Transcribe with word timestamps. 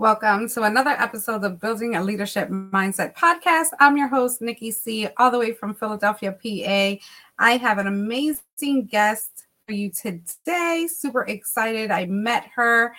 Welcome 0.00 0.48
to 0.48 0.62
another 0.62 0.92
episode 0.92 1.44
of 1.44 1.60
Building 1.60 1.94
a 1.94 2.02
Leadership 2.02 2.48
Mindset 2.48 3.14
podcast. 3.14 3.66
I'm 3.78 3.98
your 3.98 4.08
host, 4.08 4.40
Nikki 4.40 4.70
C., 4.70 5.08
all 5.18 5.30
the 5.30 5.38
way 5.38 5.52
from 5.52 5.74
Philadelphia, 5.74 6.32
PA. 6.32 7.04
I 7.38 7.58
have 7.58 7.76
an 7.76 7.86
amazing 7.86 8.86
guest 8.86 9.44
for 9.66 9.74
you 9.74 9.90
today. 9.90 10.88
Super 10.90 11.24
excited. 11.24 11.90
I 11.90 12.06
met 12.06 12.48
her 12.54 12.94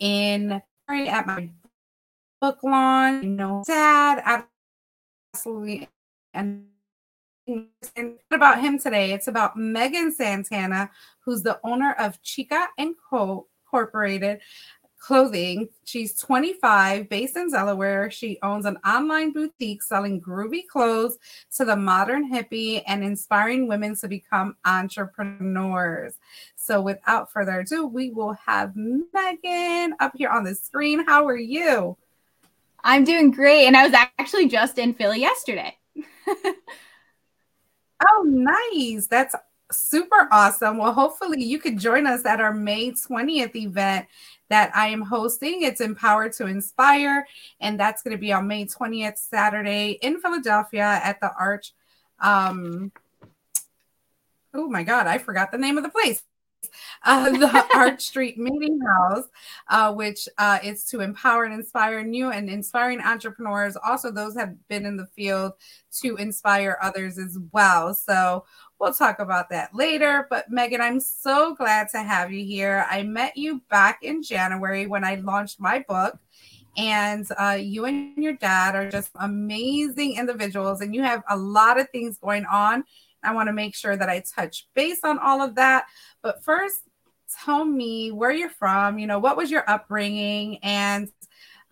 in 0.00 0.60
at 0.86 1.26
my 1.26 1.48
book 2.42 2.58
launch. 2.62 3.24
You 3.24 3.30
know, 3.30 3.62
sad, 3.66 4.22
absolutely. 5.32 5.88
And 6.34 6.66
about 8.30 8.60
him 8.60 8.78
today, 8.78 9.12
it's 9.12 9.28
about 9.28 9.56
Meghan 9.56 10.12
Santana, 10.12 10.90
who's 11.20 11.42
the 11.42 11.58
owner 11.64 11.94
of 11.98 12.20
Chicka 12.20 12.66
and 12.76 12.96
Co. 13.08 13.46
Incorporated 13.70 14.40
clothing. 15.08 15.70
She's 15.84 16.12
25, 16.20 17.08
based 17.08 17.34
in 17.38 17.50
Delaware. 17.50 18.10
She 18.10 18.38
owns 18.42 18.66
an 18.66 18.76
online 18.86 19.32
boutique 19.32 19.82
selling 19.82 20.20
groovy 20.20 20.66
clothes 20.66 21.16
to 21.56 21.64
the 21.64 21.76
modern 21.76 22.30
hippie 22.30 22.82
and 22.86 23.02
inspiring 23.02 23.66
women 23.66 23.96
to 23.96 24.08
become 24.08 24.56
entrepreneurs. 24.66 26.18
So, 26.56 26.82
without 26.82 27.32
further 27.32 27.60
ado, 27.60 27.86
we 27.86 28.10
will 28.10 28.34
have 28.34 28.74
Meghan 28.74 29.92
up 29.98 30.12
here 30.14 30.28
on 30.28 30.44
the 30.44 30.54
screen. 30.54 31.06
How 31.06 31.26
are 31.26 31.38
you? 31.38 31.96
I'm 32.84 33.04
doing 33.04 33.30
great. 33.30 33.64
And 33.66 33.78
I 33.78 33.86
was 33.86 33.94
actually 34.18 34.48
just 34.48 34.76
in 34.76 34.92
Philly 34.92 35.20
yesterday. 35.20 35.74
oh, 38.06 38.24
nice. 38.26 39.06
That's 39.06 39.34
super 39.70 40.28
awesome. 40.30 40.78
Well, 40.78 40.92
hopefully 40.92 41.42
you 41.42 41.58
could 41.58 41.78
join 41.78 42.06
us 42.06 42.24
at 42.24 42.40
our 42.40 42.52
May 42.52 42.92
20th 42.92 43.54
event 43.54 44.06
that 44.48 44.74
I 44.74 44.88
am 44.88 45.02
hosting. 45.02 45.62
It's 45.62 45.80
Empowered 45.80 46.32
to 46.34 46.46
Inspire, 46.46 47.26
and 47.60 47.78
that's 47.78 48.02
going 48.02 48.16
to 48.16 48.20
be 48.20 48.32
on 48.32 48.46
May 48.46 48.66
20th, 48.66 49.18
Saturday 49.18 49.98
in 50.02 50.20
Philadelphia 50.20 51.00
at 51.02 51.20
the 51.20 51.30
Arch. 51.38 51.72
Um, 52.20 52.92
oh 54.54 54.68
my 54.68 54.82
God, 54.82 55.06
I 55.06 55.18
forgot 55.18 55.52
the 55.52 55.58
name 55.58 55.76
of 55.76 55.84
the 55.84 55.90
place. 55.90 56.22
Uh, 57.04 57.30
the 57.30 57.66
Arch 57.74 58.02
Street 58.02 58.38
Meeting 58.38 58.80
House, 58.80 59.24
uh, 59.68 59.92
which 59.92 60.28
uh, 60.38 60.58
is 60.62 60.84
to 60.84 61.00
empower 61.00 61.44
and 61.44 61.54
inspire 61.54 62.02
new 62.02 62.30
and 62.30 62.50
inspiring 62.50 63.00
entrepreneurs. 63.00 63.76
Also, 63.86 64.10
those 64.10 64.36
have 64.36 64.56
been 64.68 64.84
in 64.84 64.96
the 64.96 65.06
field 65.06 65.52
to 66.00 66.16
inspire 66.16 66.76
others 66.82 67.18
as 67.18 67.38
well. 67.52 67.94
So, 67.94 68.44
We'll 68.80 68.94
talk 68.94 69.18
about 69.18 69.50
that 69.50 69.74
later. 69.74 70.26
But 70.30 70.50
Meghan, 70.50 70.80
I'm 70.80 71.00
so 71.00 71.54
glad 71.54 71.88
to 71.90 71.98
have 71.98 72.32
you 72.32 72.44
here. 72.44 72.86
I 72.88 73.02
met 73.02 73.36
you 73.36 73.60
back 73.68 74.02
in 74.02 74.22
January 74.22 74.86
when 74.86 75.04
I 75.04 75.16
launched 75.16 75.58
my 75.58 75.84
book. 75.88 76.16
And 76.76 77.26
uh, 77.40 77.58
you 77.60 77.86
and 77.86 78.16
your 78.16 78.34
dad 78.34 78.76
are 78.76 78.88
just 78.88 79.10
amazing 79.16 80.16
individuals, 80.16 80.80
and 80.80 80.94
you 80.94 81.02
have 81.02 81.24
a 81.28 81.36
lot 81.36 81.80
of 81.80 81.90
things 81.90 82.18
going 82.18 82.44
on. 82.44 82.84
I 83.22 83.34
want 83.34 83.48
to 83.48 83.52
make 83.52 83.74
sure 83.74 83.96
that 83.96 84.08
I 84.08 84.22
touch 84.34 84.66
base 84.74 85.00
on 85.04 85.18
all 85.18 85.42
of 85.42 85.56
that. 85.56 85.86
But 86.22 86.44
first, 86.44 86.80
tell 87.44 87.64
me 87.64 88.10
where 88.10 88.30
you're 88.30 88.50
from. 88.50 88.98
You 88.98 89.06
know, 89.06 89.18
what 89.18 89.36
was 89.36 89.50
your 89.50 89.68
upbringing, 89.68 90.58
and 90.62 91.10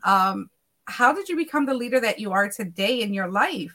um, 0.05 0.51
how 0.87 1.13
did 1.13 1.29
you 1.29 1.37
become 1.37 1.67
the 1.67 1.75
leader 1.75 2.01
that 2.01 2.21
you 2.21 2.33
are 2.33 2.49
today 2.49 3.03
in 3.03 3.13
your 3.13 3.29
life? 3.29 3.75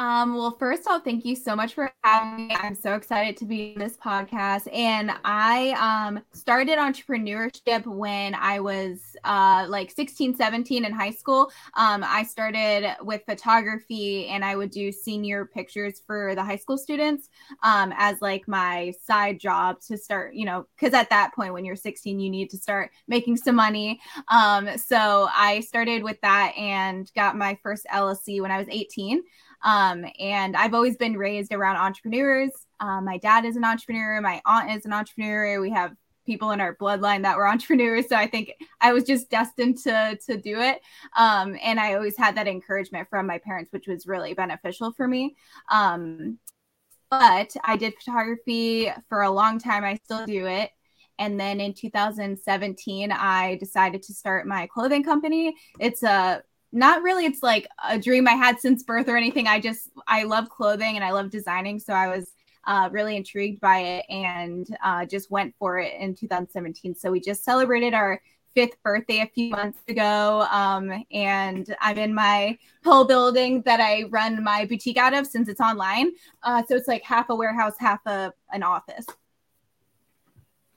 Um, 0.00 0.34
well, 0.34 0.56
first 0.58 0.88
off, 0.88 1.04
thank 1.04 1.26
you 1.26 1.36
so 1.36 1.54
much 1.54 1.74
for 1.74 1.92
having 2.02 2.48
me. 2.48 2.56
I'm 2.58 2.74
so 2.74 2.94
excited 2.94 3.36
to 3.36 3.44
be 3.44 3.74
in 3.74 3.78
this 3.78 3.98
podcast. 3.98 4.66
And 4.74 5.12
I 5.26 5.72
um, 5.72 6.22
started 6.32 6.78
entrepreneurship 6.78 7.84
when 7.84 8.34
I 8.34 8.60
was 8.60 9.14
uh, 9.24 9.66
like 9.68 9.90
16, 9.90 10.36
17 10.36 10.86
in 10.86 10.92
high 10.94 11.10
school. 11.10 11.52
Um, 11.74 12.02
I 12.02 12.22
started 12.22 12.96
with 13.02 13.20
photography 13.28 14.28
and 14.28 14.42
I 14.42 14.56
would 14.56 14.70
do 14.70 14.90
senior 14.90 15.44
pictures 15.44 16.00
for 16.06 16.34
the 16.34 16.42
high 16.42 16.56
school 16.56 16.78
students 16.78 17.28
um, 17.62 17.92
as 17.94 18.22
like 18.22 18.48
my 18.48 18.94
side 19.04 19.38
job 19.38 19.82
to 19.82 19.98
start, 19.98 20.32
you 20.34 20.46
know, 20.46 20.64
because 20.76 20.94
at 20.94 21.10
that 21.10 21.34
point 21.34 21.52
when 21.52 21.66
you're 21.66 21.76
16, 21.76 22.18
you 22.18 22.30
need 22.30 22.48
to 22.48 22.56
start 22.56 22.90
making 23.06 23.36
some 23.36 23.54
money. 23.54 24.00
Um, 24.28 24.78
so 24.78 25.28
I 25.30 25.60
started 25.60 26.02
with 26.02 26.18
that 26.22 26.54
and 26.56 27.12
got 27.14 27.36
my 27.36 27.58
first 27.62 27.84
LLC 27.92 28.40
when 28.40 28.50
I 28.50 28.56
was 28.56 28.68
18. 28.70 29.22
Um, 29.62 30.04
and 30.18 30.56
I've 30.56 30.74
always 30.74 30.96
been 30.96 31.16
raised 31.16 31.52
around 31.52 31.76
entrepreneurs. 31.76 32.50
Um, 32.80 33.04
my 33.04 33.18
dad 33.18 33.44
is 33.44 33.56
an 33.56 33.64
entrepreneur. 33.64 34.20
My 34.20 34.40
aunt 34.46 34.70
is 34.70 34.84
an 34.86 34.92
entrepreneur. 34.92 35.60
We 35.60 35.70
have 35.70 35.94
people 36.26 36.52
in 36.52 36.60
our 36.60 36.76
bloodline 36.76 37.22
that 37.22 37.36
were 37.36 37.48
entrepreneurs. 37.54 38.08
So 38.08 38.16
I 38.16 38.26
think 38.26 38.52
I 38.80 38.92
was 38.92 39.04
just 39.04 39.30
destined 39.30 39.78
to 39.78 40.18
to 40.26 40.36
do 40.36 40.60
it. 40.60 40.80
Um, 41.16 41.56
and 41.62 41.78
I 41.80 41.94
always 41.94 42.16
had 42.16 42.36
that 42.36 42.48
encouragement 42.48 43.08
from 43.08 43.26
my 43.26 43.38
parents, 43.38 43.72
which 43.72 43.86
was 43.86 44.06
really 44.06 44.34
beneficial 44.34 44.92
for 44.92 45.06
me. 45.06 45.36
Um, 45.70 46.38
but 47.10 47.52
I 47.64 47.76
did 47.76 47.94
photography 47.94 48.90
for 49.08 49.22
a 49.22 49.30
long 49.30 49.58
time. 49.58 49.84
I 49.84 49.96
still 50.04 50.24
do 50.26 50.46
it. 50.46 50.70
And 51.18 51.38
then 51.38 51.60
in 51.60 51.74
2017, 51.74 53.12
I 53.12 53.56
decided 53.56 54.02
to 54.04 54.14
start 54.14 54.46
my 54.46 54.66
clothing 54.68 55.04
company. 55.04 55.54
It's 55.78 56.02
a 56.02 56.42
not 56.72 57.02
really 57.02 57.24
it's 57.24 57.42
like 57.42 57.66
a 57.88 57.98
dream 57.98 58.28
i 58.28 58.32
had 58.32 58.60
since 58.60 58.82
birth 58.82 59.08
or 59.08 59.16
anything. 59.16 59.46
I 59.46 59.60
just 59.60 59.90
i 60.06 60.24
love 60.24 60.48
clothing 60.48 60.96
and 60.96 61.04
i 61.04 61.10
love 61.10 61.30
designing 61.30 61.78
so 61.78 61.92
i 61.92 62.08
was 62.08 62.32
uh, 62.66 62.88
really 62.92 63.16
intrigued 63.16 63.60
by 63.60 63.78
it 63.78 64.04
and 64.10 64.76
uh, 64.84 65.06
just 65.06 65.30
went 65.30 65.54
for 65.58 65.78
it 65.78 65.94
in 65.98 66.14
2017 66.14 66.94
so 66.94 67.10
we 67.10 67.20
just 67.20 67.42
celebrated 67.42 67.94
our 67.94 68.20
fifth 68.54 68.80
birthday 68.82 69.20
a 69.20 69.26
few 69.26 69.50
months 69.50 69.78
ago 69.88 70.46
um, 70.50 71.04
and 71.10 71.74
i'm 71.80 71.98
in 71.98 72.14
my 72.14 72.56
whole 72.84 73.04
building 73.04 73.62
that 73.62 73.80
i 73.80 74.04
run 74.10 74.42
my 74.44 74.64
boutique 74.66 74.98
out 74.98 75.14
of 75.14 75.26
since 75.26 75.48
it's 75.48 75.60
online. 75.60 76.12
Uh, 76.42 76.62
so 76.68 76.76
it's 76.76 76.88
like 76.88 77.02
half 77.02 77.30
a 77.30 77.34
warehouse 77.34 77.74
half 77.78 78.00
a, 78.06 78.32
an 78.52 78.62
office. 78.62 79.06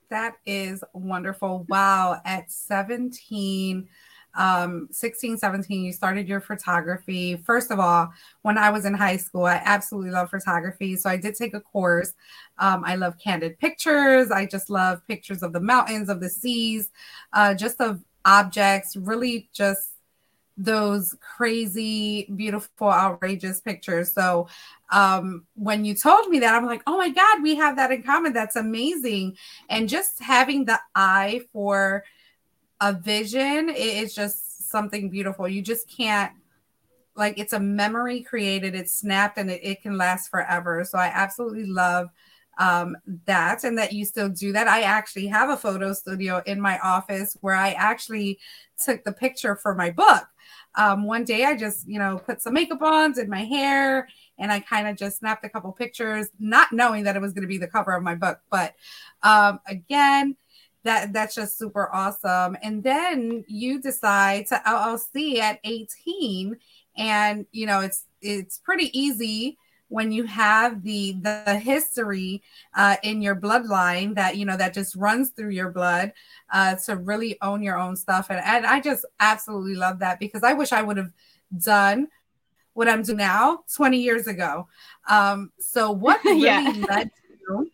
That 0.09 0.35
is 0.45 0.83
wonderful. 0.93 1.65
Wow. 1.69 2.21
At 2.23 2.51
17 2.51 3.87
um 4.35 4.87
16 4.91 5.37
17 5.37 5.85
you 5.85 5.93
started 5.93 6.27
your 6.27 6.41
photography. 6.41 7.35
First 7.35 7.71
of 7.71 7.79
all 7.79 8.11
when 8.41 8.57
i 8.57 8.69
was 8.69 8.85
in 8.85 8.93
high 8.93 9.17
school 9.17 9.45
i 9.45 9.61
absolutely 9.63 10.11
love 10.11 10.29
photography 10.29 10.95
so 10.95 11.09
i 11.09 11.17
did 11.17 11.35
take 11.35 11.53
a 11.53 11.61
course. 11.61 12.13
Um, 12.57 12.83
i 12.85 12.95
love 12.95 13.17
candid 13.17 13.59
pictures. 13.59 14.31
I 14.31 14.45
just 14.45 14.69
love 14.69 15.05
pictures 15.07 15.43
of 15.43 15.53
the 15.53 15.59
mountains 15.59 16.09
of 16.09 16.19
the 16.19 16.29
seas 16.29 16.89
uh, 17.33 17.53
just 17.53 17.79
of 17.81 18.03
objects 18.25 18.95
really 18.95 19.49
just 19.53 19.89
those 20.55 21.15
crazy 21.19 22.29
beautiful 22.35 22.89
outrageous 22.89 23.59
pictures. 23.59 24.13
So 24.13 24.47
um 24.91 25.45
when 25.55 25.83
you 25.83 25.95
told 25.95 26.27
me 26.29 26.39
that 26.39 26.53
i'm 26.53 26.65
like 26.65 26.83
oh 26.85 26.95
my 26.95 27.09
god 27.09 27.41
we 27.41 27.55
have 27.55 27.75
that 27.75 27.91
in 27.91 28.03
common. 28.03 28.33
That's 28.33 28.55
amazing. 28.55 29.37
And 29.69 29.89
just 29.89 30.21
having 30.21 30.65
the 30.65 30.79
eye 30.95 31.41
for 31.51 32.03
a 32.83 32.91
vision 32.91 33.69
it 33.69 33.77
is 33.77 34.13
just 34.13 34.69
something 34.69 35.09
beautiful. 35.09 35.47
You 35.47 35.61
just 35.61 35.89
can't 35.89 36.33
like 37.15 37.39
it's 37.39 37.53
a 37.53 37.59
memory 37.59 38.21
created, 38.21 38.75
it's 38.75 38.91
snapped 38.91 39.37
and 39.37 39.49
it, 39.49 39.61
it 39.63 39.81
can 39.81 39.97
last 39.97 40.29
forever. 40.29 40.83
So 40.83 40.97
I 40.97 41.07
absolutely 41.07 41.65
love 41.65 42.09
um, 42.57 42.97
that 43.25 43.63
and 43.63 43.77
that 43.77 43.93
you 43.93 44.03
still 44.03 44.29
do 44.29 44.51
that. 44.51 44.67
I 44.67 44.81
actually 44.81 45.27
have 45.27 45.49
a 45.49 45.55
photo 45.55 45.93
studio 45.93 46.41
in 46.45 46.59
my 46.59 46.77
office 46.79 47.37
where 47.39 47.55
I 47.55 47.71
actually 47.71 48.39
took 48.83 49.03
the 49.05 49.13
picture 49.13 49.55
for 49.55 49.73
my 49.75 49.89
book. 49.89 50.25
Um, 50.75 51.05
one 51.05 51.23
day 51.23 51.45
I 51.45 51.55
just, 51.55 51.87
you 51.87 51.99
know, 51.99 52.17
put 52.17 52.41
some 52.41 52.53
makeup 52.53 52.81
on, 52.81 53.13
did 53.13 53.29
my 53.29 53.45
hair, 53.45 54.09
and 54.39 54.51
I 54.51 54.59
kind 54.59 54.87
of 54.87 54.97
just 54.97 55.19
snapped 55.19 55.45
a 55.45 55.49
couple 55.49 55.71
pictures, 55.71 56.27
not 56.39 56.73
knowing 56.73 57.03
that 57.03 57.15
it 57.15 57.21
was 57.21 57.31
going 57.31 57.43
to 57.43 57.47
be 57.47 57.59
the 57.59 57.67
cover 57.67 57.93
of 57.93 58.03
my 58.03 58.15
book. 58.15 58.39
But 58.49 58.73
um, 59.21 59.59
again, 59.67 60.35
that 60.83 61.13
that's 61.13 61.35
just 61.35 61.57
super 61.57 61.89
awesome. 61.93 62.57
And 62.61 62.83
then 62.83 63.43
you 63.47 63.81
decide 63.81 64.47
to 64.47 64.61
LLC 64.65 65.39
at 65.39 65.59
18, 65.63 66.57
and 66.97 67.45
you 67.51 67.65
know 67.65 67.81
it's 67.81 68.05
it's 68.21 68.59
pretty 68.59 68.97
easy 68.97 69.57
when 69.93 70.11
you 70.11 70.23
have 70.23 70.81
the 70.81 71.13
the 71.21 71.59
history 71.59 72.41
uh, 72.75 72.95
in 73.03 73.21
your 73.21 73.35
bloodline 73.35 74.15
that 74.15 74.37
you 74.37 74.45
know 74.45 74.57
that 74.57 74.73
just 74.73 74.95
runs 74.95 75.29
through 75.29 75.51
your 75.51 75.69
blood 75.69 76.11
uh, 76.51 76.75
to 76.75 76.95
really 76.95 77.37
own 77.43 77.61
your 77.61 77.77
own 77.77 77.95
stuff 77.95 78.27
and, 78.31 78.39
and 78.43 78.65
i 78.65 78.79
just 78.79 79.05
absolutely 79.19 79.75
love 79.75 79.99
that 79.99 80.19
because 80.19 80.43
i 80.43 80.51
wish 80.51 80.71
i 80.71 80.81
would 80.81 80.97
have 80.97 81.11
done 81.63 82.07
what 82.73 82.89
i'm 82.89 83.03
doing 83.03 83.19
now 83.19 83.59
20 83.75 83.99
years 83.99 84.25
ago 84.25 84.67
um, 85.09 85.51
so 85.59 85.91
what 85.91 86.23
really 86.25 86.41
yeah. 86.41 86.73
led 86.89 87.11
to 87.47 87.69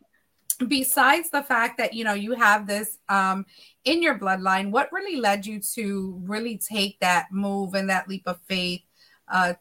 besides 0.67 1.29
the 1.29 1.43
fact 1.43 1.77
that 1.77 1.93
you 1.93 2.03
know 2.03 2.13
you 2.13 2.33
have 2.33 2.67
this 2.67 2.97
um 3.07 3.45
in 3.85 4.01
your 4.01 4.17
bloodline 4.17 4.71
what 4.71 4.91
really 4.91 5.15
led 5.15 5.45
you 5.45 5.59
to 5.59 6.21
really 6.25 6.57
take 6.57 6.99
that 6.99 7.27
move 7.31 7.73
and 7.73 7.89
that 7.89 8.07
leap 8.07 8.23
of 8.25 8.39
faith 8.41 8.81
uh 9.29 9.53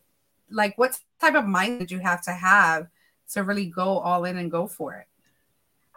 like 0.50 0.76
what 0.76 0.98
type 1.20 1.34
of 1.34 1.46
mind 1.46 1.78
did 1.78 1.90
you 1.90 1.98
have 1.98 2.22
to 2.22 2.32
have 2.32 2.88
to 3.30 3.42
really 3.42 3.66
go 3.66 3.98
all 3.98 4.24
in 4.24 4.38
and 4.38 4.50
go 4.50 4.66
for 4.66 4.94
it 4.94 5.06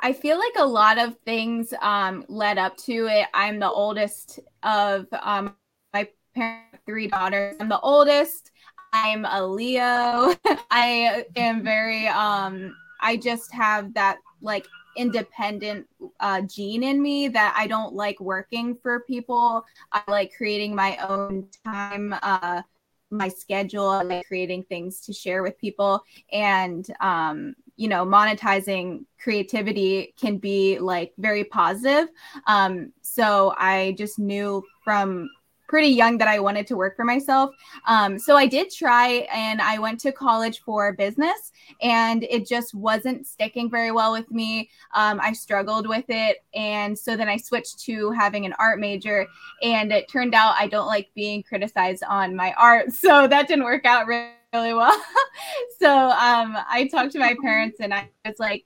I 0.03 0.13
feel 0.13 0.39
like 0.39 0.53
a 0.57 0.65
lot 0.65 0.97
of 0.97 1.15
things 1.25 1.75
um, 1.79 2.25
led 2.27 2.57
up 2.57 2.75
to 2.77 3.05
it. 3.05 3.27
I'm 3.35 3.59
the 3.59 3.69
oldest 3.69 4.39
of 4.63 5.05
um, 5.21 5.55
my 5.93 6.07
parents, 6.33 6.79
three 6.87 7.05
daughters. 7.05 7.55
I'm 7.59 7.69
the 7.69 7.79
oldest. 7.81 8.49
I'm 8.93 9.25
a 9.25 9.45
Leo. 9.45 10.33
I 10.71 11.25
am 11.35 11.63
very 11.63 12.07
um 12.07 12.75
I 13.01 13.17
just 13.17 13.51
have 13.53 13.93
that 13.93 14.17
like 14.41 14.67
independent 14.95 15.87
uh, 16.19 16.41
gene 16.41 16.83
in 16.83 17.01
me 17.01 17.27
that 17.29 17.53
I 17.57 17.67
don't 17.67 17.93
like 17.93 18.19
working 18.19 18.75
for 18.75 19.01
people. 19.01 19.65
I 19.91 20.01
like 20.07 20.33
creating 20.35 20.75
my 20.75 20.97
own 20.97 21.47
time, 21.63 22.15
uh, 22.21 22.61
my 23.09 23.27
schedule, 23.27 23.89
I 23.89 24.03
like 24.03 24.27
creating 24.27 24.63
things 24.63 25.01
to 25.01 25.13
share 25.13 25.43
with 25.43 25.57
people. 25.59 26.03
And, 26.31 26.87
um, 27.01 27.55
you 27.75 27.87
know, 27.87 28.05
monetizing 28.05 29.05
creativity 29.21 30.13
can 30.19 30.37
be 30.37 30.79
like 30.79 31.13
very 31.17 31.43
positive. 31.43 32.09
Um, 32.47 32.93
so 33.01 33.53
I 33.57 33.95
just 33.97 34.17
knew 34.17 34.63
from 34.83 35.29
pretty 35.71 35.87
young 35.87 36.17
that 36.17 36.27
I 36.27 36.37
wanted 36.37 36.67
to 36.67 36.75
work 36.75 36.97
for 36.97 37.05
myself. 37.05 37.55
Um, 37.87 38.19
so 38.19 38.35
I 38.35 38.45
did 38.45 38.69
try 38.69 39.25
and 39.33 39.61
I 39.61 39.79
went 39.79 40.01
to 40.01 40.11
college 40.11 40.59
for 40.59 40.91
business 40.91 41.53
and 41.81 42.25
it 42.25 42.45
just 42.45 42.73
wasn't 42.73 43.25
sticking 43.25 43.69
very 43.69 43.89
well 43.89 44.11
with 44.11 44.29
me. 44.31 44.69
Um, 44.93 45.21
I 45.23 45.31
struggled 45.31 45.87
with 45.87 46.03
it. 46.09 46.43
And 46.53 46.99
so 46.99 47.15
then 47.15 47.29
I 47.29 47.37
switched 47.37 47.79
to 47.85 48.11
having 48.11 48.45
an 48.45 48.53
art 48.59 48.81
major 48.81 49.27
and 49.63 49.93
it 49.93 50.09
turned 50.09 50.35
out 50.35 50.55
I 50.59 50.67
don't 50.67 50.87
like 50.87 51.09
being 51.15 51.41
criticized 51.41 52.03
on 52.03 52.35
my 52.35 52.53
art. 52.57 52.89
So 53.01 53.27
that 53.27 53.47
didn't 53.47 53.63
work 53.63 53.85
out 53.85 54.05
really, 54.05 54.73
well. 54.73 54.91
so 55.79 55.89
um, 55.89 56.57
I 56.69 56.89
talked 56.91 57.13
to 57.13 57.19
my 57.19 57.35
parents 57.41 57.79
and 57.79 57.93
I 57.93 58.09
was 58.25 58.37
like, 58.37 58.65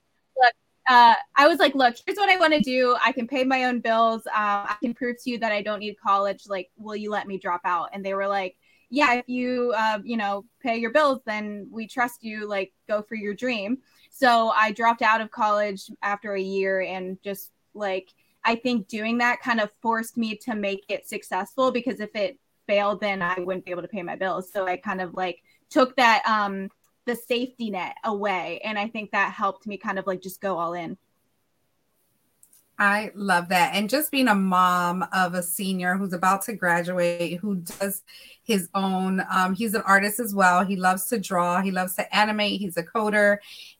uh, 0.88 1.16
I 1.36 1.48
was 1.48 1.60
like, 1.60 1.76
look, 1.76 1.96
here's 2.06 2.18
what 2.18 2.30
I 2.30 2.38
want 2.38 2.54
to 2.54 2.60
do. 2.60 2.96
I 3.04 3.12
can 3.12 3.28
pay 3.28 3.44
my 3.44 3.66
own 3.66 3.80
bills. 3.80 4.26
Uh, 4.28 4.68
I 4.70 4.76
can 4.82 4.94
prove 4.94 5.16
to 5.24 5.30
you 5.32 5.40
that 5.40 5.52
I 5.52 5.62
don't 5.62 5.80
need 5.80 5.96
college. 6.00 6.44
Like, 6.48 6.70
will 6.78 6.96
you 6.96 7.10
let 7.10 7.28
me 7.28 7.38
drop 7.38 7.62
out? 7.66 7.90
And 7.94 8.06
they 8.06 8.14
were 8.14 8.28
like, 8.28 8.56
yeah, 8.90 9.16
if 9.16 9.28
you, 9.28 9.74
uh, 9.76 10.00
you 10.04 10.16
know, 10.16 10.46
pay 10.62 10.78
your 10.78 10.92
bills, 10.92 11.20
then 11.26 11.68
we 11.72 11.88
trust 11.88 12.24
you. 12.24 12.48
Like, 12.48 12.72
go 12.88 13.02
for 13.02 13.16
your 13.16 13.34
dream. 13.34 13.80
So 14.12 14.50
I 14.50 14.72
dropped 14.72 15.02
out 15.02 15.22
of 15.22 15.32
college 15.32 15.90
after 16.02 16.34
a 16.34 16.42
year 16.42 16.82
and 16.82 17.22
just 17.24 17.52
like, 17.74 18.14
I 18.44 18.56
think 18.56 18.88
doing 18.88 19.18
that 19.18 19.42
kind 19.42 19.60
of 19.60 19.72
forced 19.82 20.18
me 20.18 20.36
to 20.44 20.56
make 20.56 20.86
it 20.88 21.10
successful 21.10 21.72
because 21.72 22.00
if 22.00 22.16
it 22.16 22.38
failed, 22.68 23.02
then 23.02 23.22
I 23.24 23.40
wouldn't 23.40 23.66
be 23.66 23.72
able 23.72 23.82
to 23.82 23.88
pay 23.88 24.04
my 24.04 24.16
bills. 24.16 24.52
So 24.52 24.68
I 24.68 24.78
kind 24.78 25.02
of 25.02 25.16
like 25.16 25.42
took 25.70 25.96
that 25.96 26.24
um, 26.28 26.70
the 27.06 27.16
safety 27.16 27.69
net 27.69 27.96
away. 28.04 28.60
And 28.63 28.78
I 28.78 28.88
think 28.88 29.12
that 29.12 29.34
helped 29.34 29.68
me 29.68 29.78
kind 29.78 30.00
of 30.00 30.07
like 30.07 30.22
just 30.22 30.42
go 30.42 30.57
all 30.57 30.74
in. 30.74 30.98
I 32.78 33.12
love 33.16 33.50
that. 33.50 33.74
And 33.74 33.90
just 33.90 34.12
being 34.12 34.28
a 34.28 34.36
mom 34.36 35.06
of 35.13 35.34
a 35.34 35.42
senior 35.42 35.96
who's 35.96 36.12
about 36.12 36.42
to 36.44 36.54
graduate, 36.54 37.40
who 37.40 37.56
does 37.56 38.04
his 38.44 38.69
own, 38.74 39.24
um, 39.31 39.56
he's 39.56 39.74
an 39.75 39.84
artist 39.86 40.19
as 40.19 40.36
well. 40.36 40.66
He 40.66 40.75
loves 40.75 41.06
to 41.06 41.19
draw, 41.19 41.62
he 41.62 41.72
loves 41.72 41.96
to 41.96 42.16
animate, 42.16 42.60
he's 42.60 42.75
a 42.75 42.84
coder. 42.84 43.38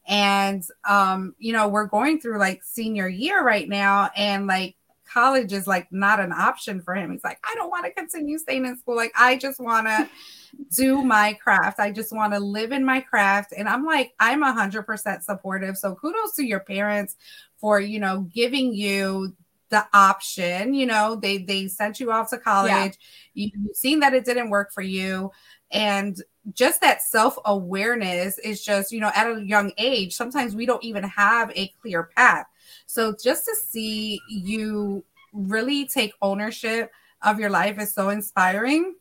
And, 0.08 0.64
um, 0.88 1.36
you 1.40 1.52
know, 1.52 1.68
we're 1.68 1.88
going 1.88 2.22
through 2.22 2.40
like 2.40 2.64
senior 2.64 3.10
year 3.10 3.44
right 3.44 3.68
now. 3.68 4.12
And 4.16 4.48
like 4.48 4.78
college 5.16 5.54
is 5.54 5.66
like 5.66 5.92
not 5.92 6.20
an 6.20 6.34
option 6.34 6.82
for 6.82 6.94
him. 6.94 7.12
He's 7.12 7.24
like, 7.24 7.40
I 7.44 7.56
don't 7.56 7.70
want 7.70 7.86
to 7.86 7.92
continue 7.92 8.38
staying 8.38 8.66
in 8.66 8.78
school. 8.78 8.98
Like, 8.98 9.14
I 9.18 9.38
just 9.38 9.60
want 9.62 9.88
to 9.88 10.10
do 10.76 11.04
my 11.04 11.34
craft. 11.34 11.80
I 11.80 11.92
just 11.92 12.14
want 12.14 12.34
to 12.34 12.40
live 12.40 12.74
in 12.74 12.84
my 12.84 13.00
craft. 13.00 13.54
And 13.58 13.68
I'm 13.70 13.86
like, 13.86 14.14
I'm 14.20 14.44
a 14.44 14.52
hundred 14.52 14.84
percent 14.84 15.24
supportive. 15.24 15.78
So 15.78 15.96
kudos 15.96 16.36
to 16.36 16.46
your 16.46 16.60
parents 16.60 17.16
for, 17.58 17.80
you 17.80 18.00
know, 18.00 18.28
giving 18.34 18.74
you 18.74 19.34
the 19.70 19.88
option. 19.94 20.74
You 20.74 20.86
know, 20.86 21.16
they 21.16 21.38
they 21.38 21.70
sent 21.70 22.02
you 22.02 22.12
off 22.12 22.30
to 22.32 22.38
college. 22.38 22.98
Yeah. 23.34 23.46
You, 23.46 23.52
you've 23.56 23.78
seen 23.78 24.02
that 24.02 24.14
it 24.14 24.26
didn't 24.26 24.50
work 24.50 24.74
for 24.74 24.82
you. 24.82 25.32
And 25.72 26.22
just 26.54 26.82
that 26.82 27.02
self 27.02 27.38
awareness 27.46 28.38
is 28.40 28.64
just, 28.64 28.92
you 28.92 29.00
know, 29.00 29.12
at 29.16 29.28
a 29.28 29.42
young 29.42 29.72
age, 29.78 30.14
sometimes 30.14 30.56
we 30.56 30.66
don't 30.66 30.84
even 30.84 31.04
have 31.04 31.52
a 31.56 31.70
clear 31.82 32.10
path. 32.16 32.46
So 32.86 33.16
just 33.22 33.46
to 33.46 33.56
see 33.56 34.20
you 34.30 35.04
really 35.34 35.88
take 35.88 36.14
ownership 36.22 36.92
of 37.22 37.40
your 37.40 37.50
life 37.50 37.80
is 37.80 37.94
so 37.94 38.10
inspiring. 38.10 38.96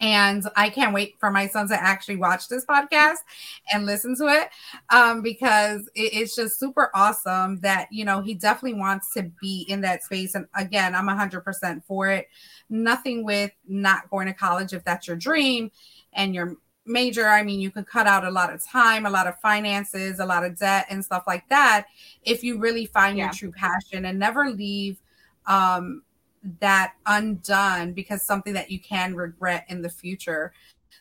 And 0.00 0.46
I 0.56 0.70
can't 0.70 0.92
wait 0.92 1.14
for 1.18 1.30
my 1.30 1.46
son 1.46 1.68
to 1.68 1.80
actually 1.80 2.16
watch 2.16 2.48
this 2.48 2.66
podcast 2.66 3.18
and 3.72 3.86
listen 3.86 4.16
to 4.16 4.26
it 4.26 4.50
um, 4.90 5.22
because 5.22 5.88
it, 5.94 6.12
it's 6.12 6.34
just 6.34 6.58
super 6.58 6.90
awesome 6.94 7.60
that, 7.60 7.88
you 7.90 8.04
know, 8.04 8.20
he 8.20 8.34
definitely 8.34 8.78
wants 8.78 9.14
to 9.14 9.30
be 9.40 9.64
in 9.68 9.80
that 9.82 10.02
space. 10.02 10.34
And 10.34 10.46
again, 10.56 10.94
I'm 10.94 11.06
100% 11.06 11.84
for 11.84 12.10
it. 12.10 12.28
Nothing 12.68 13.24
with 13.24 13.52
not 13.66 14.10
going 14.10 14.26
to 14.26 14.34
college 14.34 14.72
if 14.72 14.84
that's 14.84 15.06
your 15.06 15.16
dream 15.16 15.70
and 16.12 16.34
your 16.34 16.56
major 16.86 17.28
i 17.28 17.42
mean 17.42 17.60
you 17.60 17.70
can 17.70 17.84
cut 17.84 18.06
out 18.06 18.24
a 18.24 18.30
lot 18.30 18.52
of 18.52 18.62
time 18.62 19.06
a 19.06 19.10
lot 19.10 19.26
of 19.26 19.38
finances 19.40 20.18
a 20.18 20.26
lot 20.26 20.44
of 20.44 20.58
debt 20.58 20.86
and 20.90 21.04
stuff 21.04 21.24
like 21.26 21.48
that 21.48 21.86
if 22.22 22.44
you 22.44 22.58
really 22.58 22.84
find 22.86 23.16
yeah. 23.16 23.24
your 23.24 23.32
true 23.32 23.52
passion 23.52 24.04
and 24.04 24.18
never 24.18 24.50
leave 24.50 24.98
um, 25.46 26.02
that 26.60 26.94
undone 27.06 27.92
because 27.92 28.22
something 28.22 28.52
that 28.54 28.70
you 28.70 28.78
can 28.78 29.14
regret 29.14 29.64
in 29.68 29.82
the 29.82 29.88
future. 29.88 30.52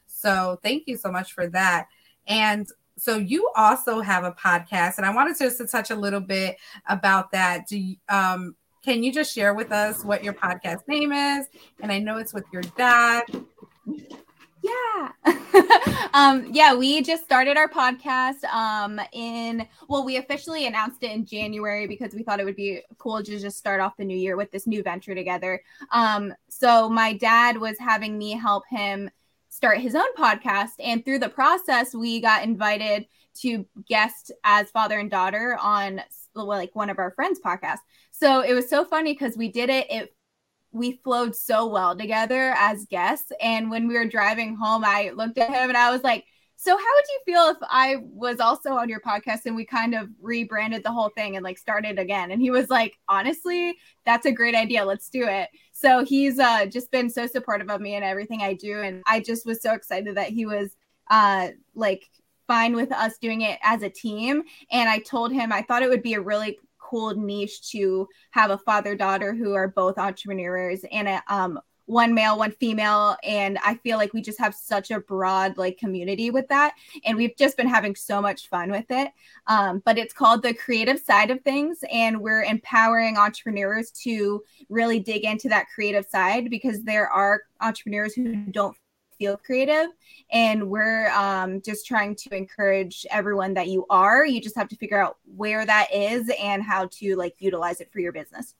So 0.07 0.59
thank 0.63 0.87
you 0.87 0.97
so 0.97 1.11
much 1.11 1.33
for 1.33 1.47
that. 1.47 1.87
And 2.27 2.67
so 2.97 3.17
you 3.17 3.49
also 3.55 4.01
have 4.01 4.23
a 4.23 4.31
podcast 4.31 4.97
and 4.97 5.05
i 5.05 5.13
wanted 5.13 5.35
just 5.37 5.57
to 5.57 5.65
touch 5.65 5.89
a 5.89 5.95
little 5.95 6.19
bit 6.19 6.57
about 6.87 7.31
that. 7.31 7.67
Do 7.67 7.77
you, 7.77 7.95
um, 8.07 8.55
can 8.85 9.01
you 9.01 9.11
just 9.11 9.33
share 9.33 9.53
with 9.53 9.71
us 9.71 10.03
what 10.03 10.23
your 10.23 10.33
podcast 10.33 10.87
name 10.87 11.11
is? 11.11 11.47
And 11.81 11.91
i 11.91 11.99
know 11.99 12.17
it's 12.17 12.33
with 12.33 12.45
your 12.53 12.61
dad 12.77 13.23
yeah. 14.63 15.11
um, 16.13 16.47
yeah, 16.51 16.73
we 16.73 17.01
just 17.01 17.23
started 17.23 17.57
our 17.57 17.67
podcast 17.67 18.43
um, 18.45 18.99
in, 19.11 19.67
well, 19.89 20.05
we 20.05 20.17
officially 20.17 20.65
announced 20.65 21.03
it 21.03 21.11
in 21.11 21.25
January 21.25 21.85
because 21.85 22.13
we 22.13 22.23
thought 22.23 22.39
it 22.39 22.45
would 22.45 22.55
be 22.55 22.81
cool 22.97 23.21
to 23.21 23.39
just 23.39 23.57
start 23.57 23.81
off 23.81 23.97
the 23.97 24.05
new 24.05 24.17
year 24.17 24.37
with 24.37 24.51
this 24.51 24.65
new 24.65 24.81
venture 24.81 25.13
together. 25.13 25.61
Um, 25.91 26.33
so 26.47 26.89
my 26.89 27.13
dad 27.13 27.57
was 27.57 27.77
having 27.77 28.17
me 28.17 28.31
help 28.31 28.63
him 28.69 29.09
start 29.49 29.79
his 29.79 29.95
own 29.95 30.15
podcast. 30.17 30.71
And 30.79 31.03
through 31.03 31.19
the 31.19 31.29
process, 31.29 31.93
we 31.93 32.21
got 32.21 32.43
invited 32.43 33.05
to 33.41 33.65
guest 33.87 34.31
as 34.43 34.71
father 34.71 34.97
and 34.97 35.11
daughter 35.11 35.57
on 35.61 36.01
like 36.35 36.73
one 36.73 36.89
of 36.89 36.99
our 36.99 37.11
friends' 37.11 37.39
podcasts. 37.43 37.79
So 38.11 38.41
it 38.41 38.53
was 38.53 38.69
so 38.69 38.85
funny 38.85 39.13
because 39.13 39.37
we 39.37 39.51
did 39.51 39.69
it. 39.69 39.87
It 39.89 40.15
we 40.73 40.99
flowed 41.03 41.35
so 41.35 41.67
well 41.67 41.95
together 41.95 42.53
as 42.57 42.85
guests. 42.85 43.31
And 43.39 43.69
when 43.69 43.87
we 43.87 43.93
were 43.93 44.07
driving 44.07 44.55
home, 44.55 44.83
I 44.83 45.11
looked 45.15 45.37
at 45.37 45.49
him 45.49 45.69
and 45.69 45.77
I 45.77 45.91
was 45.91 46.03
like, 46.03 46.25
so 46.55 46.71
how 46.71 46.77
would 46.77 47.05
you 47.09 47.19
feel 47.25 47.49
if 47.49 47.57
I 47.63 47.97
was 48.01 48.39
also 48.39 48.71
on 48.73 48.87
your 48.87 49.01
podcast 49.01 49.41
and 49.45 49.55
we 49.55 49.65
kind 49.65 49.93
of 49.93 50.07
rebranded 50.21 50.83
the 50.83 50.91
whole 50.91 51.09
thing 51.09 51.35
and 51.35 51.43
like 51.43 51.57
started 51.57 51.99
again? 51.99 52.31
And 52.31 52.41
he 52.41 52.51
was 52.51 52.69
like, 52.69 52.97
honestly, 53.07 53.77
that's 54.05 54.25
a 54.25 54.31
great 54.31 54.55
idea. 54.55 54.85
Let's 54.85 55.09
do 55.09 55.27
it. 55.27 55.49
So 55.73 56.05
he's 56.05 56.39
uh, 56.39 56.65
just 56.67 56.89
been 56.89 57.09
so 57.09 57.27
supportive 57.27 57.69
of 57.69 57.81
me 57.81 57.95
and 57.95 58.03
everything 58.03 58.41
I 58.41 58.53
do. 58.53 58.81
And 58.81 59.03
I 59.05 59.19
just 59.19 59.45
was 59.45 59.61
so 59.61 59.73
excited 59.73 60.15
that 60.15 60.29
he 60.29 60.45
was 60.45 60.75
uh, 61.11 61.49
like 61.75 62.03
fine 62.47 62.75
with 62.75 62.91
us 62.91 63.17
doing 63.17 63.41
it 63.41 63.59
as 63.61 63.83
a 63.83 63.89
team. 63.89 64.43
And 64.71 64.89
I 64.89 64.99
told 64.99 65.33
him 65.33 65.51
I 65.51 65.63
thought 65.63 65.83
it 65.83 65.89
would 65.89 66.03
be 66.03 66.13
a 66.13 66.21
really 66.21 66.59
cool 66.93 67.15
niche 67.15 67.71
to 67.71 68.07
have 68.29 68.51
a 68.51 68.57
father 68.59 68.95
daughter 68.95 69.33
who 69.33 69.53
are 69.53 69.67
both 69.67 69.97
entrepreneurs 69.97 70.85
and 70.91 71.07
a, 71.07 71.23
um, 71.27 71.59
one 71.85 72.13
male 72.13 72.37
one 72.37 72.51
female. 72.51 73.17
And 73.23 73.57
i 73.65 73.75
feel 73.75 73.97
like 73.97 74.13
we 74.13 74.21
just 74.21 74.39
have 74.39 74.53
such 74.53 74.91
a 74.91 74.99
broad 74.99 75.57
like 75.57 75.77
community 75.79 76.29
with 76.29 76.47
that. 76.49 76.75
And 77.03 77.17
we've 77.17 77.35
just 77.35 77.57
been 77.57 77.67
having 77.67 77.95
so 77.95 78.21
much 78.21 78.47
fun 78.47 78.69
with 78.69 78.85
it. 78.89 79.09
Um, 79.47 79.81
but 79.83 79.97
it's 79.97 80.13
called 80.13 80.43
the 80.43 80.53
creative 80.53 80.99
side 80.99 81.31
of 81.31 81.41
things. 81.41 81.83
And 81.91 82.21
we're 82.21 82.43
empowering 82.43 83.17
entrepreneurs 83.17 83.89
to 84.03 84.43
really 84.69 84.99
dig 84.99 85.25
into 85.25 85.49
that 85.49 85.65
creative 85.73 86.05
side 86.05 86.49
because 86.51 86.83
there 86.83 87.09
are 87.09 87.41
entrepreneurs 87.59 88.13
who 88.13 88.35
don't 88.51 88.77
feel 89.23 89.37
creative. 89.37 89.87
And 90.31 90.69
we're 90.69 91.09
um, 91.11 91.61
just 91.61 91.87
trying 91.87 92.15
to 92.15 92.35
encourage 92.35 93.05
everyone 93.09 93.53
that 93.53 93.69
you 93.69 93.85
are. 93.89 94.25
You 94.25 94.41
just 94.41 94.57
have 94.57 94.67
to 94.67 94.75
figure 94.75 95.01
out 95.01 95.17
where 95.37 95.65
that 95.65 95.87
is 95.93 96.29
and 96.41 96.61
how 96.61 96.89
to 96.99 97.15
like 97.15 97.35
utilize 97.39 97.79
it 97.79 97.89
for 97.91 97.99
your 97.99 98.11
business. 98.11 98.55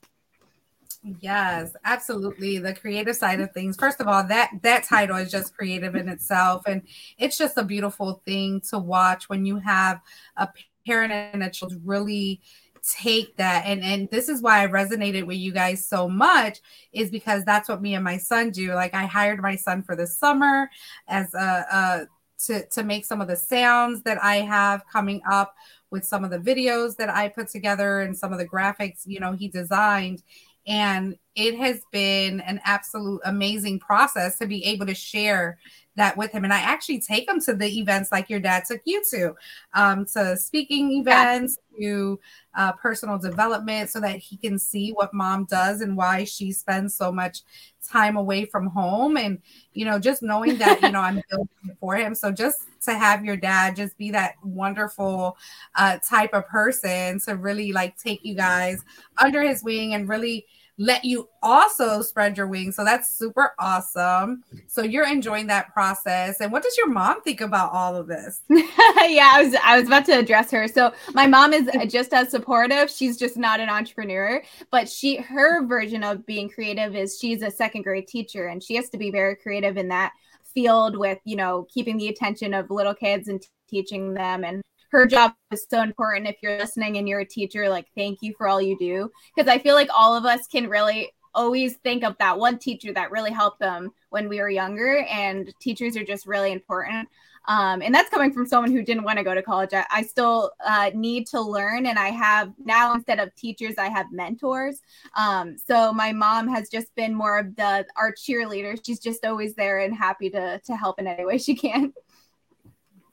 Yes, 1.20 1.76
absolutely. 1.84 2.58
The 2.58 2.72
creative 2.72 3.14
side 3.14 3.40
of 3.40 3.52
things. 3.52 3.76
First 3.76 4.00
of 4.00 4.08
all, 4.08 4.24
that 4.24 4.52
that 4.62 4.84
title 4.84 5.16
is 5.16 5.30
just 5.30 5.54
creative 5.54 5.94
in 5.94 6.08
itself 6.08 6.62
and 6.66 6.80
it's 7.18 7.36
just 7.36 7.58
a 7.58 7.62
beautiful 7.62 8.22
thing 8.24 8.62
to 8.70 8.78
watch 8.78 9.28
when 9.28 9.44
you 9.44 9.58
have 9.58 10.00
a 10.38 10.48
parent 10.86 11.12
and 11.12 11.42
a 11.42 11.50
child 11.50 11.74
really 11.84 12.40
take 12.86 13.36
that 13.36 13.64
and 13.64 13.82
and 13.82 14.10
this 14.10 14.28
is 14.28 14.42
why 14.42 14.62
I 14.62 14.66
resonated 14.66 15.24
with 15.26 15.38
you 15.38 15.52
guys 15.52 15.86
so 15.86 16.08
much 16.08 16.60
is 16.92 17.10
because 17.10 17.44
that's 17.44 17.68
what 17.68 17.80
me 17.80 17.94
and 17.94 18.04
my 18.04 18.18
son 18.18 18.50
do. 18.50 18.74
Like 18.74 18.94
I 18.94 19.06
hired 19.06 19.40
my 19.40 19.56
son 19.56 19.82
for 19.82 19.96
the 19.96 20.06
summer 20.06 20.68
as 21.08 21.32
a, 21.34 21.66
a 21.72 22.06
to 22.46 22.66
to 22.66 22.82
make 22.82 23.04
some 23.04 23.20
of 23.20 23.28
the 23.28 23.36
sounds 23.36 24.02
that 24.02 24.22
I 24.22 24.36
have 24.36 24.86
coming 24.86 25.22
up 25.30 25.54
with 25.90 26.04
some 26.04 26.24
of 26.24 26.30
the 26.30 26.38
videos 26.38 26.96
that 26.96 27.08
I 27.08 27.28
put 27.28 27.48
together 27.48 28.00
and 28.00 28.16
some 28.16 28.32
of 28.32 28.38
the 28.38 28.48
graphics, 28.48 29.02
you 29.06 29.20
know, 29.20 29.32
he 29.32 29.48
designed. 29.48 30.22
And 30.66 31.16
it 31.36 31.56
has 31.58 31.82
been 31.90 32.40
an 32.40 32.60
absolute 32.64 33.20
amazing 33.24 33.80
process 33.80 34.38
to 34.38 34.46
be 34.46 34.64
able 34.64 34.86
to 34.86 34.94
share 34.94 35.58
that 35.96 36.16
with 36.16 36.32
him. 36.32 36.44
And 36.44 36.52
I 36.52 36.58
actually 36.58 37.00
take 37.00 37.28
him 37.28 37.40
to 37.42 37.54
the 37.54 37.66
events 37.78 38.10
like 38.10 38.28
your 38.28 38.40
dad 38.40 38.64
took 38.66 38.80
you 38.84 39.02
to, 39.10 39.34
um, 39.74 40.04
to 40.06 40.36
speaking 40.36 40.92
events, 40.92 41.56
to 41.80 42.18
uh, 42.56 42.72
personal 42.72 43.18
development, 43.18 43.90
so 43.90 44.00
that 44.00 44.16
he 44.16 44.36
can 44.36 44.58
see 44.58 44.90
what 44.90 45.14
mom 45.14 45.44
does 45.44 45.80
and 45.80 45.96
why 45.96 46.24
she 46.24 46.52
spends 46.52 46.94
so 46.94 47.12
much 47.12 47.42
time 47.88 48.16
away 48.16 48.44
from 48.44 48.66
home. 48.66 49.16
And, 49.16 49.40
you 49.72 49.84
know, 49.84 49.98
just 49.98 50.22
knowing 50.22 50.58
that, 50.58 50.82
you 50.82 50.90
know, 50.90 51.00
I'm 51.00 51.22
building 51.30 51.76
for 51.80 51.96
him. 51.96 52.14
So 52.14 52.32
just 52.32 52.58
to 52.82 52.94
have 52.94 53.24
your 53.24 53.36
dad 53.36 53.76
just 53.76 53.96
be 53.96 54.10
that 54.10 54.34
wonderful 54.42 55.36
uh, 55.74 55.98
type 55.98 56.30
of 56.32 56.46
person 56.46 57.18
to 57.20 57.36
really 57.36 57.72
like 57.72 57.96
take 57.96 58.24
you 58.24 58.34
guys 58.34 58.84
under 59.18 59.42
his 59.42 59.62
wing 59.62 59.94
and 59.94 60.08
really 60.08 60.46
let 60.78 61.04
you 61.04 61.28
also 61.42 62.02
spread 62.02 62.36
your 62.36 62.46
wings. 62.46 62.76
So 62.76 62.84
that's 62.84 63.14
super 63.14 63.52
awesome. 63.58 64.42
So 64.66 64.82
you're 64.82 65.06
enjoying 65.06 65.46
that 65.48 65.72
process. 65.72 66.40
And 66.40 66.50
what 66.50 66.62
does 66.62 66.76
your 66.76 66.88
mom 66.88 67.22
think 67.22 67.40
about 67.40 67.72
all 67.72 67.94
of 67.94 68.06
this? 68.06 68.42
yeah, 68.50 69.30
I 69.32 69.42
was 69.42 69.54
I 69.62 69.78
was 69.78 69.86
about 69.86 70.04
to 70.06 70.18
address 70.18 70.50
her. 70.50 70.66
So 70.66 70.92
my 71.12 71.26
mom 71.26 71.52
is 71.52 71.70
just 71.92 72.12
as 72.12 72.30
supportive. 72.30 72.90
She's 72.90 73.16
just 73.16 73.36
not 73.36 73.60
an 73.60 73.68
entrepreneur, 73.68 74.42
but 74.70 74.88
she 74.88 75.16
her 75.16 75.64
version 75.66 76.02
of 76.02 76.26
being 76.26 76.48
creative 76.48 76.96
is 76.96 77.18
she's 77.20 77.42
a 77.42 77.50
second 77.50 77.82
grade 77.82 78.08
teacher 78.08 78.46
and 78.46 78.62
she 78.62 78.74
has 78.76 78.88
to 78.90 78.98
be 78.98 79.10
very 79.10 79.36
creative 79.36 79.76
in 79.76 79.88
that 79.88 80.12
field 80.54 80.96
with, 80.96 81.18
you 81.24 81.36
know, 81.36 81.66
keeping 81.72 81.96
the 81.96 82.08
attention 82.08 82.54
of 82.54 82.70
little 82.70 82.94
kids 82.94 83.28
and 83.28 83.42
t- 83.42 83.48
teaching 83.68 84.14
them 84.14 84.44
and 84.44 84.62
her 84.94 85.06
job 85.06 85.34
is 85.50 85.66
so 85.68 85.82
important. 85.82 86.28
If 86.28 86.36
you're 86.40 86.56
listening 86.56 86.98
and 86.98 87.08
you're 87.08 87.20
a 87.20 87.24
teacher, 87.24 87.68
like 87.68 87.86
thank 87.96 88.20
you 88.22 88.32
for 88.38 88.46
all 88.46 88.62
you 88.62 88.78
do. 88.78 89.10
Because 89.34 89.50
I 89.50 89.58
feel 89.58 89.74
like 89.74 89.88
all 89.92 90.14
of 90.14 90.24
us 90.24 90.46
can 90.46 90.68
really 90.68 91.10
always 91.34 91.78
think 91.78 92.04
of 92.04 92.16
that 92.18 92.38
one 92.38 92.58
teacher 92.58 92.92
that 92.92 93.10
really 93.10 93.32
helped 93.32 93.58
them 93.58 93.90
when 94.10 94.28
we 94.28 94.40
were 94.40 94.48
younger. 94.48 95.04
And 95.10 95.52
teachers 95.60 95.96
are 95.96 96.04
just 96.04 96.26
really 96.26 96.52
important. 96.52 97.08
Um, 97.46 97.82
and 97.82 97.92
that's 97.92 98.08
coming 98.08 98.32
from 98.32 98.46
someone 98.46 98.70
who 98.70 98.82
didn't 98.82 99.02
want 99.02 99.18
to 99.18 99.24
go 99.24 99.34
to 99.34 99.42
college. 99.42 99.74
I, 99.74 99.84
I 99.90 100.02
still 100.02 100.52
uh, 100.64 100.92
need 100.94 101.26
to 101.26 101.40
learn, 101.42 101.84
and 101.84 101.98
I 101.98 102.08
have 102.08 102.54
now 102.64 102.94
instead 102.94 103.18
of 103.18 103.34
teachers, 103.34 103.74
I 103.76 103.88
have 103.88 104.10
mentors. 104.12 104.80
Um, 105.14 105.56
so 105.58 105.92
my 105.92 106.10
mom 106.12 106.48
has 106.48 106.70
just 106.70 106.94
been 106.94 107.14
more 107.14 107.38
of 107.38 107.54
the 107.56 107.84
our 107.96 108.14
cheerleader. 108.14 108.80
She's 108.82 108.98
just 108.98 109.26
always 109.26 109.54
there 109.56 109.80
and 109.80 109.94
happy 109.94 110.30
to 110.30 110.58
to 110.58 110.74
help 110.74 110.98
in 110.98 111.06
any 111.06 111.26
way 111.26 111.36
she 111.36 111.54
can. 111.54 111.92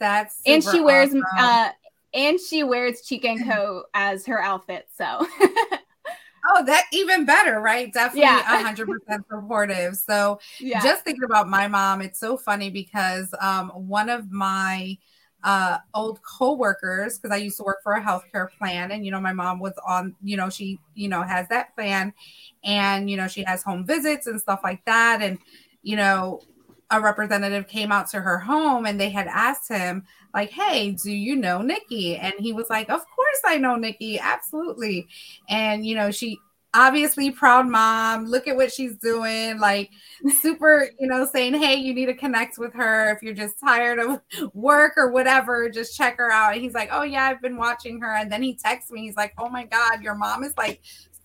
That's 0.02 0.42
and 0.48 0.64
she 0.64 0.82
wears 0.82 1.10
awesome. 1.10 1.24
uh 1.38 1.70
and 2.14 2.40
she 2.40 2.64
wears 2.64 3.08
Chicka 3.08 3.26
and 3.26 3.46
Co 3.50 3.84
as 3.94 4.26
her 4.26 4.42
outfit. 4.42 4.88
So 4.98 5.26
Oh, 6.50 6.66
that 6.66 6.86
even 6.92 7.26
better, 7.26 7.60
right? 7.60 7.94
Definitely 7.94 8.22
yeah. 8.22 8.64
100% 8.64 8.88
supportive. 9.30 9.96
So, 9.96 10.40
yeah. 10.60 10.82
just 10.82 11.04
thinking 11.04 11.24
about 11.24 11.48
my 11.48 11.68
mom, 11.68 12.02
it's 12.02 12.20
so 12.20 12.36
funny 12.36 12.72
because 12.72 13.32
um, 13.40 13.70
one 13.70 14.10
of 14.10 14.32
my 14.32 14.98
uh, 15.44 15.78
old 15.94 16.20
co-workers, 16.24 17.20
because 17.20 17.32
I 17.32 17.40
used 17.40 17.58
to 17.58 17.64
work 17.64 17.82
for 17.84 17.94
a 17.94 18.02
healthcare 18.02 18.48
plan, 18.58 18.92
and 18.92 19.06
you 19.06 19.12
know, 19.12 19.22
my 19.22 19.34
mom 19.34 19.60
was 19.60 19.74
on, 19.88 20.16
you 20.24 20.36
know, 20.36 20.50
she, 20.50 20.80
you 20.96 21.10
know, 21.10 21.22
has 21.22 21.48
that 21.50 21.76
plan, 21.76 22.14
and 22.64 23.10
you 23.10 23.18
know, 23.18 23.28
she 23.28 23.44
has 23.44 23.62
home 23.64 23.86
visits 23.86 24.28
and 24.28 24.42
stuff 24.42 24.62
like 24.64 24.84
that, 24.86 25.22
and 25.22 25.38
you 25.84 25.96
know, 25.96 26.42
a 26.92 27.02
representative 27.02 27.68
came 27.68 27.92
out 27.92 28.10
to 28.10 28.22
her 28.22 28.38
home 28.38 28.86
and 28.86 29.00
they 29.00 29.10
had 29.10 29.28
asked 29.28 29.70
him 29.70 30.04
like 30.34 30.52
hey 30.52 30.92
do 30.92 31.12
you 31.12 31.36
know 31.36 31.62
nikki? 31.62 32.18
And 32.18 32.34
he 32.38 32.54
was 32.54 32.70
like 32.70 32.90
of 32.90 33.00
course 33.00 33.42
i 33.46 33.58
know 33.58 33.76
nikki 33.76 34.20
absolutely. 34.20 35.08
And 35.50 35.86
you 35.86 35.96
know 35.96 36.12
she 36.12 36.38
obviously 36.74 37.32
proud 37.32 37.68
mom 37.68 38.26
look 38.26 38.48
at 38.48 38.56
what 38.56 38.72
she's 38.72 38.96
doing 38.96 39.60
like 39.60 39.90
super 40.40 40.90
you 41.00 41.06
know 41.06 41.28
saying 41.30 41.54
hey 41.54 41.76
you 41.76 41.94
need 41.94 42.06
to 42.06 42.14
connect 42.14 42.58
with 42.58 42.74
her 42.74 43.12
if 43.12 43.22
you're 43.22 43.34
just 43.34 43.60
tired 43.60 44.00
of 44.00 44.22
work 44.54 44.94
or 44.96 45.12
whatever 45.12 45.70
just 45.70 45.98
check 45.98 46.18
her 46.18 46.32
out. 46.32 46.54
And 46.54 46.62
he's 46.62 46.74
like 46.74 46.90
oh 46.92 47.04
yeah 47.04 47.26
i've 47.26 47.42
been 47.42 47.58
watching 47.58 48.00
her. 48.02 48.16
And 48.16 48.32
then 48.32 48.44
he 48.44 48.56
texts 48.56 48.92
me 48.92 49.02
he's 49.02 49.16
like 49.16 49.34
oh 49.38 49.50
my 49.50 49.66
god 49.66 50.02
your 50.02 50.16
mom 50.16 50.44
is 50.44 50.54
like 50.58 50.82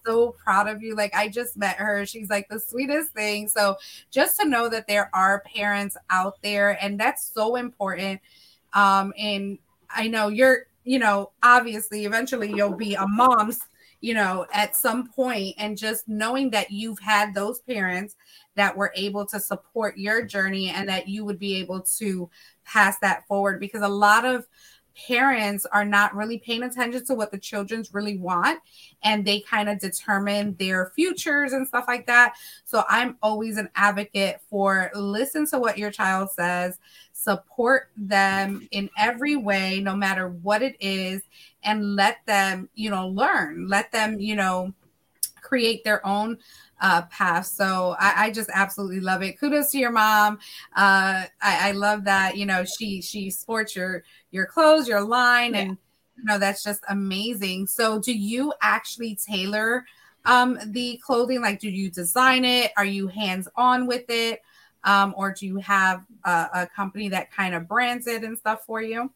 so 0.07 0.37
proud 0.43 0.69
of 0.69 0.83
you. 0.83 0.95
Like, 0.95 1.15
I 1.15 1.29
just 1.29 1.57
met 1.57 1.77
her. 1.77 2.07
She's 2.07 2.31
like 2.31 2.49
the 2.49 2.61
sweetest 2.61 3.11
thing. 3.11 3.49
So, 3.49 3.77
just 4.11 4.41
to 4.41 4.49
know 4.49 4.69
that 4.69 4.87
there 4.87 5.11
are 5.13 5.43
parents 5.55 5.97
out 6.11 6.41
there, 6.43 6.79
and 6.83 6.99
that's 6.99 7.31
so 7.35 7.57
important. 7.57 8.21
Um, 8.73 9.13
and 9.19 9.59
I 9.91 10.09
know 10.09 10.29
you're, 10.29 10.67
you 10.85 10.99
know, 10.99 11.31
obviously, 11.43 12.05
eventually 12.05 12.53
you'll 12.53 12.77
be 12.77 12.95
a 12.95 13.07
mom's, 13.07 13.61
you 14.01 14.15
know, 14.15 14.47
at 14.53 14.77
some 14.77 15.09
point, 15.09 15.55
and 15.59 15.77
just 15.77 16.09
knowing 16.09 16.51
that 16.51 16.71
you've 16.71 16.99
had 17.01 17.35
those 17.35 17.61
parents 17.61 18.17
that 18.55 18.77
were 18.77 18.93
able 18.97 19.27
to 19.27 19.39
support 19.39 19.97
your 19.97 20.25
journey 20.25 20.71
and 20.71 20.89
that 20.89 21.09
you 21.09 21.25
would 21.25 21.39
be 21.39 21.57
able 21.57 21.81
to 21.81 22.29
pass 22.65 22.99
that 22.99 23.27
forward 23.27 23.61
because 23.61 23.83
a 23.83 23.89
lot 23.89 24.25
of 24.25 24.47
parents 24.97 25.67
are 25.67 25.85
not 25.85 26.15
really 26.15 26.39
paying 26.39 26.63
attention 26.63 27.05
to 27.05 27.15
what 27.15 27.31
the 27.31 27.39
children's 27.39 27.93
really 27.93 28.17
want 28.17 28.61
and 29.03 29.25
they 29.25 29.41
kind 29.41 29.69
of 29.69 29.79
determine 29.79 30.57
their 30.59 30.93
futures 30.95 31.53
and 31.53 31.67
stuff 31.69 31.85
like 31.87 32.07
that. 32.07 32.35
So 32.65 32.85
I'm 32.89 33.19
always 33.23 33.59
an 33.59 33.69
advocate 33.75 34.41
for 34.49 34.91
listen 34.95 35.47
to 35.49 35.59
what 35.59 35.79
your 35.79 35.91
child 35.91 36.31
says, 36.31 36.79
support 37.13 37.91
them 37.97 38.67
in 38.71 38.89
every 38.99 39.37
way 39.37 39.81
no 39.81 39.95
matter 39.95 40.29
what 40.29 40.63
it 40.63 40.77
is 40.81 41.23
and 41.63 41.97
let 41.97 42.25
them, 42.27 42.69
you 42.75 42.91
know, 42.91 43.09
learn. 43.09 43.69
Let 43.69 43.93
them, 43.93 44.19
you 44.19 44.35
know, 44.35 44.73
create 45.43 45.85
their 45.85 46.05
own 46.07 46.39
uh, 46.81 47.03
path. 47.03 47.47
So 47.47 47.97
I, 47.99 48.27
I, 48.27 48.31
just 48.31 48.51
absolutely 48.53 49.01
love 49.01 49.23
it. 49.23 49.39
Kudos 49.39 49.71
to 49.71 49.79
your 49.79 49.91
mom. 49.91 50.35
Uh, 50.75 51.25
I, 51.41 51.69
I, 51.69 51.73
love 51.73 52.05
that. 52.05 52.37
You 52.37 52.47
know, 52.47 52.65
she 52.65 53.01
she 53.01 53.31
sports 53.31 53.75
your 53.75 54.05
your 54.31 54.47
clothes, 54.47 54.87
your 54.87 55.01
line, 55.01 55.55
yeah. 55.55 55.61
and 55.61 55.71
you 56.17 56.25
know 56.25 56.39
that's 56.39 56.63
just 56.63 56.83
amazing. 56.89 57.67
So 57.67 57.99
do 57.99 58.13
you 58.13 58.53
actually 58.61 59.17
tailor 59.17 59.87
um, 60.27 60.59
the 60.67 61.01
clothing? 61.03 61.41
Like, 61.41 61.61
do 61.61 61.71
you 61.71 61.91
design 61.91 62.45
it? 62.45 62.73
Are 62.77 62.85
you 62.85 63.09
hands 63.09 63.49
on 63.57 63.87
with 63.87 64.05
it? 64.09 64.43
Um, 64.85 65.15
or 65.17 65.33
do 65.33 65.47
you 65.47 65.57
have 65.57 66.05
a, 66.25 66.49
a 66.55 66.69
company 66.75 67.09
that 67.09 67.33
kind 67.33 67.55
of 67.55 67.67
brands 67.67 68.07
it 68.07 68.23
and 68.23 68.39
stuff 68.39 68.65
for 68.65 68.83
you? 68.83 69.11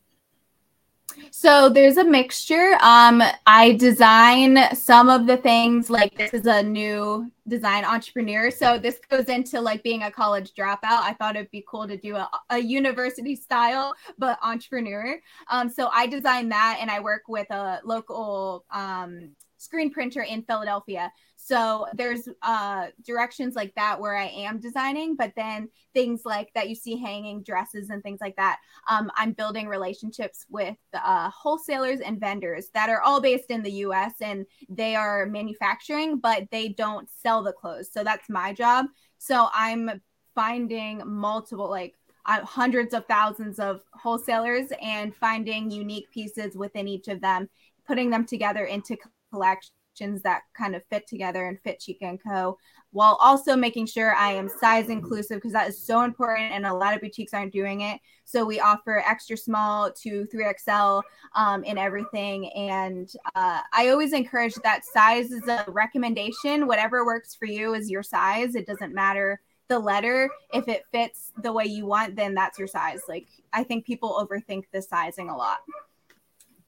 So 1.30 1.68
there's 1.68 1.96
a 1.96 2.04
mixture. 2.04 2.76
Um, 2.80 3.22
I 3.46 3.72
design 3.78 4.58
some 4.74 5.08
of 5.08 5.26
the 5.26 5.36
things 5.36 5.90
like 5.90 6.16
this 6.16 6.34
is 6.34 6.46
a 6.46 6.62
new 6.62 7.30
design 7.48 7.84
entrepreneur. 7.84 8.50
So 8.50 8.78
this 8.78 9.00
goes 9.08 9.26
into 9.26 9.60
like 9.60 9.82
being 9.82 10.04
a 10.04 10.10
college 10.10 10.52
dropout. 10.54 10.78
I 10.82 11.14
thought 11.18 11.36
it'd 11.36 11.50
be 11.50 11.64
cool 11.68 11.86
to 11.88 11.96
do 11.96 12.16
a, 12.16 12.30
a 12.50 12.58
university 12.58 13.36
style, 13.36 13.94
but 14.18 14.38
entrepreneur. 14.42 15.20
Um, 15.48 15.68
so 15.68 15.88
I 15.92 16.06
design 16.06 16.48
that 16.50 16.78
and 16.80 16.90
I 16.90 17.00
work 17.00 17.22
with 17.28 17.50
a 17.50 17.80
local 17.84 18.64
um, 18.70 19.30
screen 19.56 19.90
printer 19.90 20.22
in 20.22 20.42
Philadelphia. 20.42 21.12
So 21.42 21.86
there's 21.94 22.28
uh, 22.42 22.88
directions 23.04 23.56
like 23.56 23.74
that 23.74 23.98
where 23.98 24.16
I 24.16 24.26
am 24.26 24.60
designing, 24.60 25.16
but 25.16 25.32
then 25.36 25.68
things 25.94 26.22
like 26.24 26.50
that 26.54 26.68
you 26.68 26.74
see 26.74 26.96
hanging 26.96 27.42
dresses 27.42 27.90
and 27.90 28.02
things 28.02 28.20
like 28.20 28.36
that. 28.36 28.58
Um, 28.88 29.10
I'm 29.16 29.32
building 29.32 29.66
relationships 29.66 30.44
with 30.50 30.76
uh, 30.94 31.30
wholesalers 31.30 32.00
and 32.00 32.20
vendors 32.20 32.68
that 32.74 32.90
are 32.90 33.00
all 33.00 33.20
based 33.20 33.50
in 33.50 33.62
the 33.62 33.72
US 33.72 34.12
and 34.20 34.44
they 34.68 34.94
are 34.94 35.26
manufacturing, 35.26 36.18
but 36.18 36.44
they 36.50 36.68
don't 36.68 37.08
sell 37.10 37.42
the 37.42 37.52
clothes. 37.52 37.90
So 37.90 38.04
that's 38.04 38.28
my 38.28 38.52
job. 38.52 38.86
So 39.18 39.48
I'm 39.54 40.00
finding 40.34 41.02
multiple, 41.06 41.70
like, 41.70 41.94
uh, 42.26 42.44
hundreds 42.44 42.92
of 42.92 43.06
thousands 43.06 43.58
of 43.58 43.82
wholesalers 43.92 44.66
and 44.82 45.16
finding 45.16 45.70
unique 45.70 46.10
pieces 46.12 46.54
within 46.54 46.86
each 46.86 47.08
of 47.08 47.20
them, 47.22 47.48
putting 47.86 48.10
them 48.10 48.26
together 48.26 48.66
into 48.66 48.96
collections 49.32 49.72
that 50.22 50.42
kind 50.56 50.74
of 50.74 50.82
fit 50.90 51.06
together 51.06 51.46
and 51.46 51.60
fit 51.60 51.80
Chicka 51.80 52.02
and 52.02 52.22
Co. 52.22 52.58
While 52.92 53.16
also 53.20 53.54
making 53.54 53.86
sure 53.86 54.14
I 54.14 54.32
am 54.32 54.48
size 54.48 54.88
inclusive 54.88 55.36
because 55.36 55.52
that 55.52 55.68
is 55.68 55.84
so 55.84 56.02
important 56.02 56.52
and 56.52 56.66
a 56.66 56.74
lot 56.74 56.94
of 56.94 57.00
boutiques 57.00 57.32
aren't 57.32 57.52
doing 57.52 57.82
it. 57.82 58.00
So 58.24 58.44
we 58.44 58.58
offer 58.60 59.02
extra 59.06 59.36
small 59.36 59.92
to 60.02 60.26
3XL 60.34 61.02
um, 61.36 61.62
in 61.64 61.78
everything. 61.78 62.50
And 62.52 63.08
uh, 63.34 63.60
I 63.72 63.88
always 63.90 64.12
encourage 64.12 64.54
that 64.56 64.84
size 64.84 65.30
is 65.30 65.46
a 65.46 65.64
recommendation. 65.68 66.66
Whatever 66.66 67.04
works 67.04 67.34
for 67.34 67.46
you 67.46 67.74
is 67.74 67.90
your 67.90 68.02
size. 68.02 68.54
It 68.54 68.66
doesn't 68.66 68.94
matter 68.94 69.40
the 69.70 69.78
letter. 69.78 70.28
If 70.52 70.68
it 70.68 70.82
fits 70.92 71.32
the 71.42 71.52
way 71.52 71.64
you 71.64 71.86
want, 71.86 72.16
then 72.16 72.34
that's 72.34 72.58
your 72.58 72.68
size. 72.68 73.00
Like 73.08 73.28
I 73.52 73.64
think 73.64 73.86
people 73.86 74.20
overthink 74.20 74.64
the 74.72 74.82
sizing 74.82 75.30
a 75.30 75.36
lot. 75.36 75.58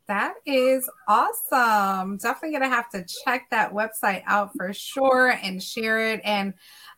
That 0.08 0.34
is 0.44 0.88
awesome. 1.08 2.16
Definitely 2.16 2.58
going 2.58 2.70
to 2.70 2.76
have 2.76 2.90
to 2.90 3.04
check 3.24 3.46
that 3.50 3.72
website 3.72 4.22
out 4.26 4.50
for 4.56 4.72
sure 4.72 5.38
and 5.42 5.62
share 5.62 6.12
it. 6.12 6.20
And 6.24 6.54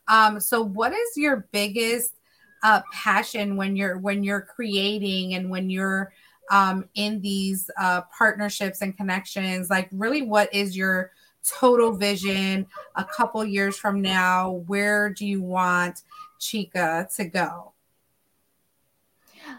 um, 0.09 0.41
so, 0.41 0.63
what 0.63 0.93
is 0.93 1.17
your 1.17 1.47
biggest 1.53 2.15
uh, 2.63 2.81
passion 2.93 3.57
when 3.57 3.77
you're 3.77 3.99
when 3.99 4.25
you're 4.25 4.41
creating 4.41 5.35
and 5.35 5.51
when 5.51 5.69
you're 5.69 6.13
um, 6.51 6.89
in 6.95 7.21
these 7.21 7.71
uh, 7.79 8.03
partnerships 8.17 8.81
and 8.81 8.97
connections? 8.97 9.69
Like, 9.69 9.89
really, 9.93 10.23
what 10.23 10.53
is 10.55 10.77
your 10.77 11.13
total 11.47 11.93
vision 11.93 12.67
a 12.97 13.05
couple 13.05 13.45
years 13.45 13.77
from 13.77 14.01
now? 14.01 14.63
Where 14.67 15.11
do 15.11 15.27
you 15.27 15.43
want 15.43 16.03
Chicka 16.41 17.15
to 17.17 17.25
go? 17.27 17.73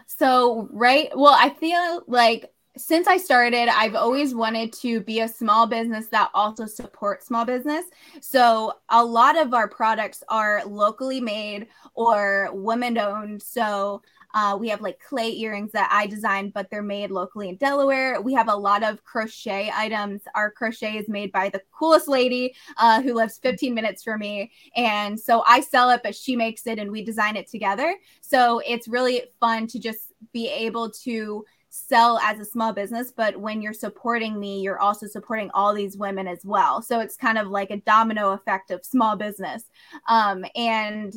So, 0.06 0.68
right, 0.72 1.10
well, 1.16 1.36
I 1.38 1.50
feel 1.50 2.02
like 2.06 2.52
since 2.76 3.06
I 3.06 3.16
started, 3.16 3.68
I've 3.68 3.94
always 3.94 4.34
wanted 4.34 4.72
to 4.74 5.00
be 5.00 5.20
a 5.20 5.28
small 5.28 5.66
business 5.66 6.06
that 6.08 6.30
also 6.34 6.66
supports 6.66 7.26
small 7.26 7.44
business. 7.44 7.86
So 8.20 8.74
a 8.90 9.04
lot 9.04 9.38
of 9.38 9.54
our 9.54 9.68
products 9.68 10.22
are 10.28 10.62
locally 10.66 11.20
made 11.20 11.68
or 11.94 12.50
women 12.52 12.98
owned. 12.98 13.42
So 13.42 14.02
uh, 14.34 14.54
we 14.60 14.68
have 14.68 14.82
like 14.82 15.00
clay 15.00 15.32
earrings 15.32 15.72
that 15.72 15.88
I 15.90 16.06
designed, 16.06 16.52
but 16.52 16.68
they're 16.68 16.82
made 16.82 17.10
locally 17.10 17.48
in 17.48 17.56
Delaware. 17.56 18.20
We 18.20 18.34
have 18.34 18.48
a 18.48 18.54
lot 18.54 18.82
of 18.82 19.02
crochet 19.02 19.72
items. 19.74 20.22
Our 20.34 20.50
crochet 20.50 20.98
is 20.98 21.08
made 21.08 21.32
by 21.32 21.48
the 21.48 21.62
coolest 21.72 22.08
lady 22.08 22.54
uh, 22.76 23.00
who 23.00 23.14
lives 23.14 23.38
15 23.38 23.74
minutes 23.74 24.04
from 24.04 24.20
me. 24.20 24.52
And 24.76 25.18
so 25.18 25.42
I 25.46 25.60
sell 25.60 25.88
it, 25.88 26.02
but 26.02 26.14
she 26.14 26.36
makes 26.36 26.66
it 26.66 26.78
and 26.78 26.90
we 26.90 27.02
design 27.02 27.36
it 27.36 27.48
together. 27.48 27.96
So 28.20 28.60
it's 28.66 28.86
really 28.86 29.22
fun 29.40 29.66
to 29.68 29.78
just 29.78 30.12
be 30.34 30.48
able 30.48 30.90
to 30.90 31.46
sell 31.76 32.18
as 32.18 32.38
a 32.38 32.44
small 32.44 32.72
business, 32.72 33.12
but 33.16 33.36
when 33.36 33.60
you're 33.60 33.72
supporting 33.72 34.38
me, 34.38 34.60
you're 34.60 34.78
also 34.78 35.06
supporting 35.06 35.50
all 35.52 35.74
these 35.74 35.96
women 35.96 36.26
as 36.26 36.40
well. 36.44 36.82
So 36.82 37.00
it's 37.00 37.16
kind 37.16 37.38
of 37.38 37.48
like 37.48 37.70
a 37.70 37.78
domino 37.78 38.32
effect 38.32 38.70
of 38.70 38.84
small 38.84 39.16
business. 39.16 39.64
Um, 40.08 40.44
and 40.54 41.12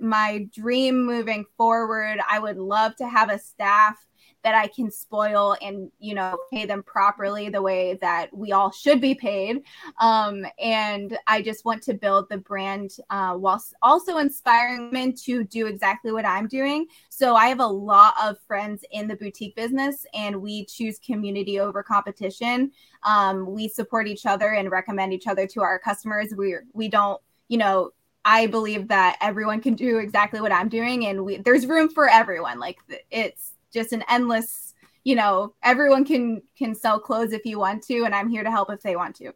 my 0.00 0.46
dream 0.54 1.04
moving 1.04 1.44
forward, 1.56 2.18
I 2.28 2.38
would 2.38 2.56
love 2.56 2.96
to 2.96 3.08
have 3.08 3.30
a 3.30 3.38
staff 3.38 3.96
that 4.42 4.54
I 4.54 4.68
can 4.68 4.90
spoil 4.90 5.56
and 5.60 5.90
you 5.98 6.14
know 6.14 6.38
pay 6.52 6.64
them 6.64 6.82
properly 6.82 7.48
the 7.48 7.62
way 7.62 7.98
that 8.00 8.34
we 8.36 8.52
all 8.52 8.70
should 8.70 9.00
be 9.00 9.14
paid. 9.14 9.62
Um, 9.98 10.46
and 10.58 11.16
I 11.26 11.42
just 11.42 11.64
want 11.64 11.82
to 11.84 11.94
build 11.94 12.28
the 12.28 12.38
brand 12.38 12.92
uh, 13.10 13.36
whilst 13.36 13.74
also 13.82 14.18
inspiring 14.18 14.90
women 14.90 15.14
to 15.24 15.44
do 15.44 15.66
exactly 15.66 16.12
what 16.12 16.24
I'm 16.24 16.48
doing. 16.48 16.86
So 17.08 17.34
I 17.34 17.48
have 17.48 17.60
a 17.60 17.66
lot 17.66 18.14
of 18.22 18.38
friends 18.46 18.84
in 18.92 19.08
the 19.08 19.16
boutique 19.16 19.56
business, 19.56 20.06
and 20.14 20.40
we 20.40 20.64
choose 20.66 20.98
community 20.98 21.60
over 21.60 21.82
competition. 21.82 22.72
Um, 23.02 23.46
we 23.46 23.68
support 23.68 24.06
each 24.06 24.26
other 24.26 24.52
and 24.52 24.70
recommend 24.70 25.12
each 25.12 25.26
other 25.26 25.46
to 25.48 25.62
our 25.62 25.78
customers. 25.78 26.32
We 26.36 26.56
we 26.72 26.88
don't 26.88 27.20
you 27.48 27.58
know 27.58 27.92
I 28.24 28.46
believe 28.46 28.88
that 28.88 29.16
everyone 29.20 29.60
can 29.62 29.74
do 29.74 29.98
exactly 29.98 30.40
what 30.40 30.52
I'm 30.52 30.68
doing, 30.68 31.06
and 31.06 31.24
we, 31.24 31.38
there's 31.38 31.66
room 31.66 31.88
for 31.88 32.08
everyone. 32.08 32.58
Like 32.58 32.78
it's 33.10 33.54
just 33.72 33.92
an 33.92 34.04
endless 34.08 34.74
you 35.04 35.14
know 35.14 35.54
everyone 35.62 36.04
can 36.04 36.42
can 36.56 36.74
sell 36.74 36.98
clothes 36.98 37.32
if 37.32 37.44
you 37.44 37.58
want 37.58 37.82
to 37.82 38.04
and 38.04 38.14
i'm 38.14 38.28
here 38.28 38.42
to 38.42 38.50
help 38.50 38.70
if 38.70 38.82
they 38.82 38.96
want 38.96 39.14
to 39.14 39.32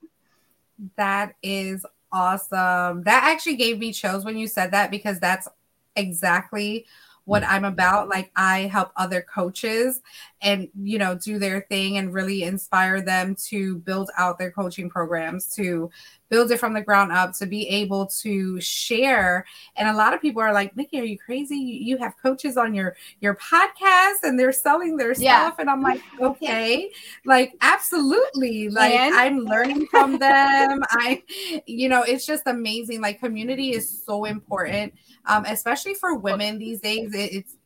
that 0.97 1.35
is 1.43 1.87
awesome 2.13 3.03
that 3.03 3.25
actually 3.25 3.57
gave 3.57 3.79
me 3.79 3.93
chills 3.93 4.25
when 4.25 4.37
you 4.37 4.47
said 4.47 4.71
that 4.71 4.91
because 4.91 5.19
that's 5.19 5.49
exactly 5.97 6.87
what 7.25 7.43
I'm 7.45 7.65
about. 7.65 8.09
Like 8.09 8.31
I 8.37 8.61
help 8.63 8.93
other 8.97 9.23
coaches 9.23 10.03
and 10.45 10.69
you 10.81 10.99
know 10.99 11.17
do 11.17 11.39
their 11.39 11.63
thing 11.63 11.97
and 11.97 12.13
really 12.13 12.45
inspire 12.45 13.01
them 13.01 13.35
to 13.35 13.79
build 13.79 14.11
out 14.17 14.39
their 14.39 14.53
coaching 14.53 14.89
programs 14.89 15.53
to 15.57 15.91
build 16.29 16.51
it 16.51 16.59
from 16.59 16.75
the 16.75 16.81
ground 16.81 17.13
up 17.13 17.33
to 17.33 17.47
be 17.47 17.69
able 17.69 18.07
to 18.07 18.61
share. 18.61 19.45
And 19.77 19.89
a 19.89 19.93
lot 19.93 20.15
of 20.15 20.21
people 20.21 20.43
are 20.43 20.53
like 20.53 20.77
nikki 20.77 21.01
are 21.01 21.05
you 21.05 21.19
crazy? 21.19 21.57
You 21.57 21.97
have 21.99 22.15
coaches 22.21 22.57
on 22.57 22.75
your 22.75 22.97
your 23.21 23.37
podcast 23.37 24.23
and 24.23 24.39
they're 24.39 24.53
selling 24.53 24.97
their 24.97 25.15
yeah. 25.15 25.47
stuff. 25.47 25.59
And 25.59 25.71
i'm 25.71 25.81
like 25.81 26.01
okay. 26.21 26.91
Like 27.25 27.55
absolutely. 27.61 28.69
Like 28.69 28.93
and? 28.93 29.15
i'm 29.15 29.39
learning 29.39 29.87
from 29.87 30.19
them. 30.19 30.83
I 30.91 31.23
you 31.67 31.89
know 31.89 32.03
it's 32.03 32.27
just 32.27 32.43
amazing. 32.47 33.01
Like 33.01 33.19
community 33.19 33.71
is 33.71 34.05
so 34.05 34.25
important 34.25 34.93
um 35.27 35.45
especially 35.47 35.95
for 35.95 36.17
women 36.17 36.59
these 36.59 36.81
days. 36.81 37.15
It, 37.15 37.33
it's 37.33 37.57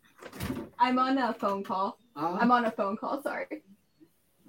i'm 0.79 0.99
on 0.99 1.17
a 1.17 1.33
phone 1.33 1.63
call 1.63 1.99
uh, 2.19 2.37
I'm 2.41 2.51
on 2.51 2.65
a 2.65 2.71
phone 2.71 2.97
call. 2.97 3.23
Sorry. 3.23 3.47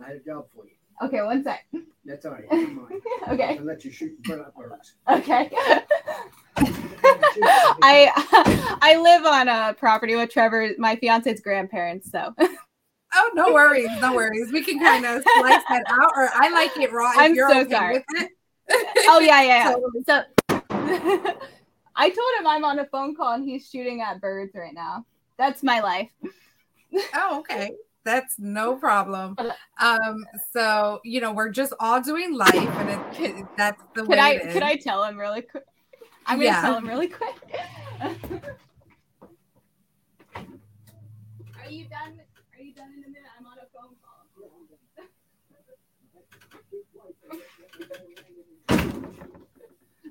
I 0.03 0.07
had 0.07 0.15
a 0.17 0.19
job 0.19 0.45
for 0.53 0.65
you. 0.65 0.71
Okay, 1.01 1.21
one 1.21 1.43
sec. 1.43 1.65
That's 2.03 2.25
all 2.25 2.33
right. 2.33 2.43
Come 2.49 2.87
on. 2.91 3.33
okay. 3.33 3.57
I'll 3.57 3.63
let 3.63 3.85
you 3.85 3.91
shoot 3.91 4.11
and 4.11 4.23
put 4.23 4.39
up 4.39 4.55
birds. 4.55 4.95
Okay. 5.07 5.49
I 7.81 8.77
I 8.81 8.99
live 9.01 9.25
on 9.25 9.47
a 9.47 9.73
property 9.73 10.15
with 10.15 10.29
Trevor, 10.29 10.71
my 10.77 10.95
fiance's 10.97 11.39
grandparents, 11.39 12.11
so. 12.11 12.33
Oh, 13.11 13.31
no 13.33 13.53
worries, 13.53 13.89
no 14.01 14.13
worries. 14.13 14.51
We 14.51 14.63
can 14.63 14.79
kind 14.79 15.05
of 15.05 15.23
slice 15.37 15.63
that 15.69 15.83
out, 15.89 16.11
or 16.15 16.29
I 16.33 16.49
like 16.49 16.77
it 16.77 16.91
raw. 16.91 17.11
I'm 17.15 17.35
so 17.35 17.61
okay 17.61 17.71
sorry. 17.71 18.05
oh 19.07 19.19
yeah, 19.19 19.41
yeah. 19.41 19.75
yeah. 19.75 20.01
So 20.05 20.23
I 21.95 22.09
told 22.09 22.39
him 22.39 22.47
I'm 22.47 22.63
on 22.65 22.79
a 22.79 22.85
phone 22.85 23.15
call 23.15 23.33
and 23.33 23.43
he's 23.43 23.67
shooting 23.67 24.01
at 24.01 24.21
birds 24.21 24.53
right 24.53 24.73
now. 24.73 25.05
That's 25.37 25.63
my 25.63 25.79
life 25.79 26.09
oh, 27.13 27.39
okay. 27.39 27.71
That's 28.05 28.35
no 28.39 28.75
problem. 28.75 29.35
Um, 29.79 30.25
so 30.51 30.99
you 31.03 31.21
know, 31.21 31.33
we're 31.33 31.49
just 31.49 31.73
all 31.79 32.01
doing 32.01 32.33
life, 32.33 32.55
and 32.55 32.89
it, 32.89 32.99
it 33.19 33.45
that's 33.57 33.81
the 33.93 34.01
could 34.01 34.09
way. 34.09 34.19
I 34.19 34.37
could 34.37 34.63
I 34.63 34.77
tell 34.77 35.03
him 35.03 35.17
really 35.17 35.41
quick? 35.41 35.65
I'm 36.25 36.37
gonna 36.37 36.49
yeah. 36.49 36.61
tell 36.61 36.77
him 36.77 36.87
really 36.87 37.07
quick. 37.07 37.35
Are 38.01 38.15
you 41.69 41.85
done? 41.85 42.19
Are 42.57 42.61
you 42.61 42.73
done 42.73 42.93
in 42.97 43.03
a 43.03 43.07
minute? 43.07 43.29
I'm 43.37 43.45
on 43.45 43.57
a 43.57 43.67
phone 43.73 43.95
call. 44.01 44.09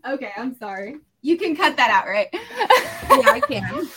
okay, 0.07 0.31
I'm 0.37 0.55
sorry. 0.57 0.97
You 1.23 1.37
can 1.37 1.57
cut 1.57 1.77
that 1.77 1.91
out, 1.91 2.07
right? 2.07 2.29
yeah, 2.33 2.41
I 3.11 3.41
can. 3.41 3.89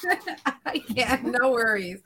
I 0.66 0.80
can. 0.80 1.36
No 1.40 1.52
worries. 1.52 2.00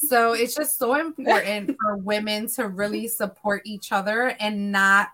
So 0.00 0.32
it's 0.32 0.54
just 0.54 0.78
so 0.78 0.94
important 0.94 1.76
for 1.80 1.96
women 1.96 2.46
to 2.54 2.68
really 2.68 3.08
support 3.08 3.62
each 3.64 3.90
other 3.90 4.28
and 4.38 4.70
not 4.70 5.08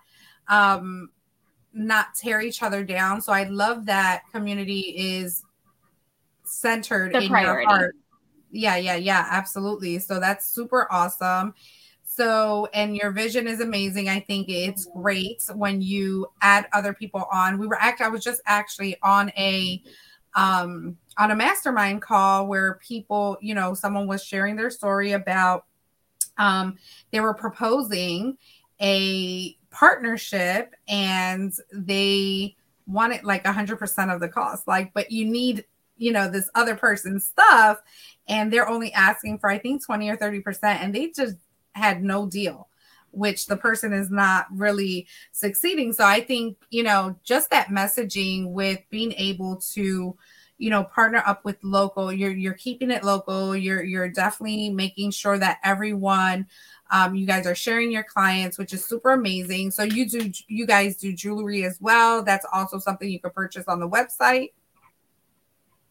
um 0.47 1.09
not 1.73 2.13
tear 2.13 2.39
each 2.39 2.61
other 2.61 2.83
down. 2.83 3.19
So 3.21 3.33
I 3.33 3.43
love 3.45 3.87
that 3.87 4.23
community 4.31 4.95
is 4.95 5.43
centered 6.43 7.13
the 7.13 7.23
in 7.23 7.29
priority. 7.29 7.63
your 7.63 7.69
heart. 7.69 7.95
Yeah, 8.51 8.77
yeah, 8.77 8.95
yeah, 8.95 9.27
absolutely. 9.29 9.99
So 9.99 10.19
that's 10.19 10.47
super 10.47 10.87
awesome. 10.91 11.53
So, 12.03 12.69
and 12.73 12.95
your 12.95 13.11
vision 13.11 13.47
is 13.47 13.59
amazing. 13.59 14.07
I 14.07 14.21
think 14.21 14.47
it's 14.47 14.87
great 14.95 15.41
when 15.53 15.81
you 15.81 16.27
add 16.41 16.67
other 16.71 16.93
people 16.93 17.25
on. 17.31 17.57
We 17.57 17.67
were 17.67 17.77
act 17.81 17.99
I 17.99 18.07
was 18.07 18.23
just 18.23 18.41
actually 18.45 18.95
on 19.01 19.31
a 19.31 19.81
um 20.35 20.97
on 21.17 21.31
a 21.31 21.35
mastermind 21.35 22.01
call 22.01 22.47
where 22.47 22.75
people, 22.75 23.37
you 23.41 23.55
know, 23.55 23.73
someone 23.73 24.07
was 24.07 24.23
sharing 24.23 24.55
their 24.55 24.69
story 24.69 25.13
about 25.13 25.65
um, 26.37 26.77
they 27.11 27.19
were 27.19 27.33
proposing 27.33 28.37
a 28.81 29.57
partnership 29.69 30.75
and 30.87 31.53
they 31.71 32.55
wanted 32.87 33.23
like 33.23 33.43
100% 33.43 34.13
of 34.13 34.19
the 34.19 34.27
cost. 34.27 34.67
Like, 34.67 34.93
but 34.93 35.11
you 35.11 35.25
need, 35.25 35.65
you 35.97 36.11
know, 36.11 36.29
this 36.29 36.49
other 36.55 36.75
person's 36.75 37.25
stuff 37.25 37.81
and 38.27 38.51
they're 38.51 38.67
only 38.67 38.91
asking 38.93 39.39
for, 39.39 39.49
I 39.49 39.57
think, 39.57 39.85
20 39.85 40.09
or 40.09 40.17
30%. 40.17 40.63
And 40.63 40.93
they 40.93 41.11
just 41.11 41.35
had 41.73 42.03
no 42.03 42.25
deal 42.25 42.67
which 43.15 43.47
the 43.47 43.55
person 43.55 43.93
is 43.93 44.11
not 44.11 44.45
really 44.51 45.07
succeeding. 45.31 45.93
So 45.93 46.03
I 46.03 46.19
think, 46.19 46.57
you 46.69 46.83
know, 46.83 47.15
just 47.23 47.49
that 47.49 47.67
messaging 47.67 48.51
with 48.51 48.79
being 48.89 49.13
able 49.13 49.55
to 49.73 50.17
you 50.57 50.69
know 50.69 50.83
partner 50.83 51.21
up 51.25 51.43
with 51.45 51.57
local. 51.63 52.11
You're 52.11 52.31
you're 52.31 52.53
keeping 52.53 52.91
it 52.91 53.03
local. 53.03 53.55
You're 53.55 53.83
you're 53.83 54.09
definitely 54.09 54.69
making 54.69 55.11
sure 55.11 55.37
that 55.37 55.59
everyone 55.63 56.47
um, 56.91 57.15
you 57.15 57.25
guys 57.25 57.47
are 57.47 57.55
sharing 57.55 57.91
your 57.91 58.03
clients 58.03 58.57
which 58.57 58.73
is 58.73 58.85
super 58.85 59.11
amazing. 59.11 59.71
So 59.71 59.83
you 59.83 60.07
do 60.09 60.31
you 60.47 60.65
guys 60.65 60.97
do 60.97 61.13
jewelry 61.13 61.63
as 61.63 61.79
well. 61.81 62.23
That's 62.23 62.45
also 62.51 62.79
something 62.79 63.09
you 63.09 63.19
can 63.19 63.31
purchase 63.31 63.65
on 63.67 63.79
the 63.79 63.89
website. 63.89 64.51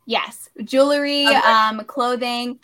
Yes. 0.07 0.50
Jewelry 0.64 1.27
okay. 1.27 1.37
um 1.37 1.81
clothing 1.85 2.59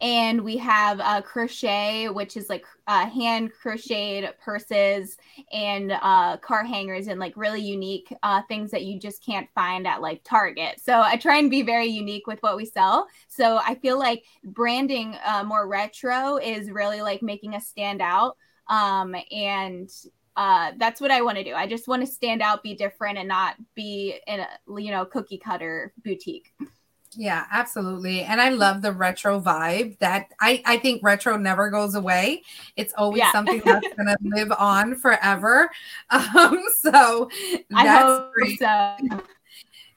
and 0.00 0.40
we 0.40 0.56
have 0.56 0.98
uh, 1.00 1.20
crochet, 1.20 2.08
which 2.08 2.36
is 2.36 2.48
like 2.48 2.64
uh, 2.86 3.06
hand 3.06 3.52
crocheted 3.52 4.30
purses 4.42 5.18
and 5.52 5.92
uh, 5.92 6.38
car 6.38 6.64
hangers 6.64 7.08
and 7.08 7.20
like 7.20 7.34
really 7.36 7.60
unique 7.60 8.14
uh, 8.22 8.40
things 8.48 8.70
that 8.70 8.84
you 8.84 8.98
just 8.98 9.24
can't 9.24 9.48
find 9.54 9.86
at 9.86 10.00
like 10.00 10.22
Target. 10.24 10.80
So 10.80 11.00
I 11.00 11.16
try 11.16 11.36
and 11.36 11.50
be 11.50 11.62
very 11.62 11.86
unique 11.86 12.26
with 12.26 12.42
what 12.42 12.56
we 12.56 12.64
sell. 12.64 13.08
So 13.28 13.58
I 13.58 13.74
feel 13.74 13.98
like 13.98 14.24
branding 14.42 15.16
uh, 15.24 15.44
more 15.44 15.68
retro 15.68 16.38
is 16.38 16.70
really 16.70 17.02
like 17.02 17.22
making 17.22 17.54
us 17.54 17.66
stand 17.66 18.00
out. 18.00 18.36
Um, 18.68 19.14
and 19.30 19.90
uh, 20.36 20.72
that's 20.78 21.00
what 21.00 21.10
I 21.10 21.20
want 21.20 21.36
to 21.36 21.44
do. 21.44 21.54
I 21.54 21.66
just 21.66 21.88
want 21.88 22.00
to 22.00 22.10
stand 22.10 22.40
out, 22.40 22.62
be 22.62 22.74
different, 22.74 23.18
and 23.18 23.28
not 23.28 23.56
be 23.74 24.18
in 24.26 24.40
a 24.40 24.48
you 24.78 24.90
know 24.90 25.04
cookie 25.04 25.38
cutter 25.38 25.92
boutique. 26.02 26.54
Yeah, 27.16 27.44
absolutely. 27.50 28.22
And 28.22 28.40
I 28.40 28.50
love 28.50 28.82
the 28.82 28.92
retro 28.92 29.40
vibe 29.40 29.98
that 29.98 30.28
I, 30.40 30.62
I 30.64 30.78
think 30.78 31.02
retro 31.02 31.36
never 31.36 31.68
goes 31.68 31.96
away. 31.96 32.42
It's 32.76 32.94
always 32.96 33.18
yeah. 33.18 33.32
something 33.32 33.60
that's 33.64 33.86
going 33.96 34.06
to 34.06 34.16
live 34.22 34.52
on 34.52 34.94
forever. 34.96 35.70
Um, 36.10 36.62
so 36.80 37.28
that's 37.70 38.22
great. 38.34 38.58
So. 38.58 39.22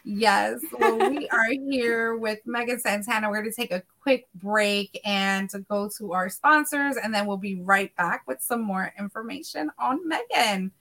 Yes. 0.03 0.61
Well, 0.77 1.09
we 1.09 1.27
are 1.29 1.49
here 1.69 2.17
with 2.17 2.39
Meghan 2.45 2.79
Santana. 2.79 3.29
We're 3.29 3.41
going 3.41 3.51
to 3.51 3.55
take 3.55 3.71
a 3.71 3.83
quick 4.01 4.27
break 4.35 4.99
and 5.05 5.49
to 5.51 5.59
go 5.59 5.89
to 5.97 6.13
our 6.13 6.29
sponsors, 6.29 6.97
and 6.97 7.13
then 7.13 7.25
we'll 7.25 7.37
be 7.37 7.61
right 7.61 7.95
back 7.95 8.27
with 8.27 8.41
some 8.41 8.61
more 8.61 8.93
information 8.99 9.71
on 9.79 9.99
Meghan. 10.09 10.71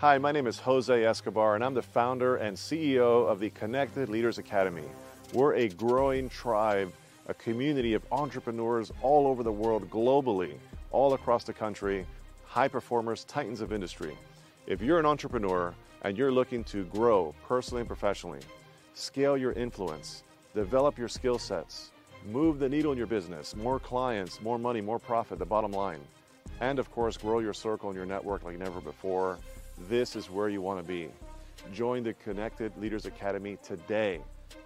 Hi, 0.00 0.16
my 0.16 0.32
name 0.32 0.46
is 0.46 0.58
Jose 0.58 1.04
Escobar, 1.04 1.56
and 1.56 1.62
I'm 1.62 1.74
the 1.74 1.82
founder 1.82 2.36
and 2.36 2.56
CEO 2.56 3.28
of 3.28 3.38
the 3.38 3.50
Connected 3.50 4.08
Leaders 4.08 4.38
Academy. 4.38 4.88
We're 5.34 5.56
a 5.56 5.68
growing 5.68 6.30
tribe, 6.30 6.90
a 7.26 7.34
community 7.34 7.92
of 7.92 8.02
entrepreneurs 8.10 8.90
all 9.02 9.26
over 9.26 9.42
the 9.42 9.52
world, 9.52 9.90
globally, 9.90 10.54
all 10.90 11.12
across 11.12 11.44
the 11.44 11.52
country, 11.52 12.06
high 12.46 12.66
performers, 12.66 13.24
titans 13.24 13.60
of 13.60 13.74
industry. 13.74 14.16
If 14.66 14.80
you're 14.80 14.98
an 14.98 15.04
entrepreneur 15.04 15.74
and 16.00 16.16
you're 16.16 16.32
looking 16.32 16.64
to 16.64 16.84
grow 16.84 17.34
personally 17.46 17.82
and 17.82 17.88
professionally, 17.88 18.40
scale 18.94 19.36
your 19.36 19.52
influence, 19.52 20.22
develop 20.54 20.96
your 20.96 21.08
skill 21.08 21.38
sets, 21.38 21.90
move 22.24 22.58
the 22.58 22.70
needle 22.70 22.92
in 22.92 22.96
your 22.96 23.06
business, 23.06 23.54
more 23.54 23.78
clients, 23.78 24.40
more 24.40 24.58
money, 24.58 24.80
more 24.80 24.98
profit, 24.98 25.38
the 25.38 25.44
bottom 25.44 25.72
line, 25.72 26.00
and 26.60 26.78
of 26.78 26.90
course, 26.90 27.18
grow 27.18 27.40
your 27.40 27.52
circle 27.52 27.90
and 27.90 27.96
your 27.98 28.06
network 28.06 28.44
like 28.44 28.58
never 28.58 28.80
before 28.80 29.38
this 29.88 30.16
is 30.16 30.30
where 30.30 30.48
you 30.48 30.60
want 30.60 30.78
to 30.78 30.84
be. 30.84 31.08
Join 31.72 32.02
the 32.02 32.14
Connected 32.14 32.72
Leaders 32.76 33.06
Academy 33.06 33.56
today. 33.62 34.20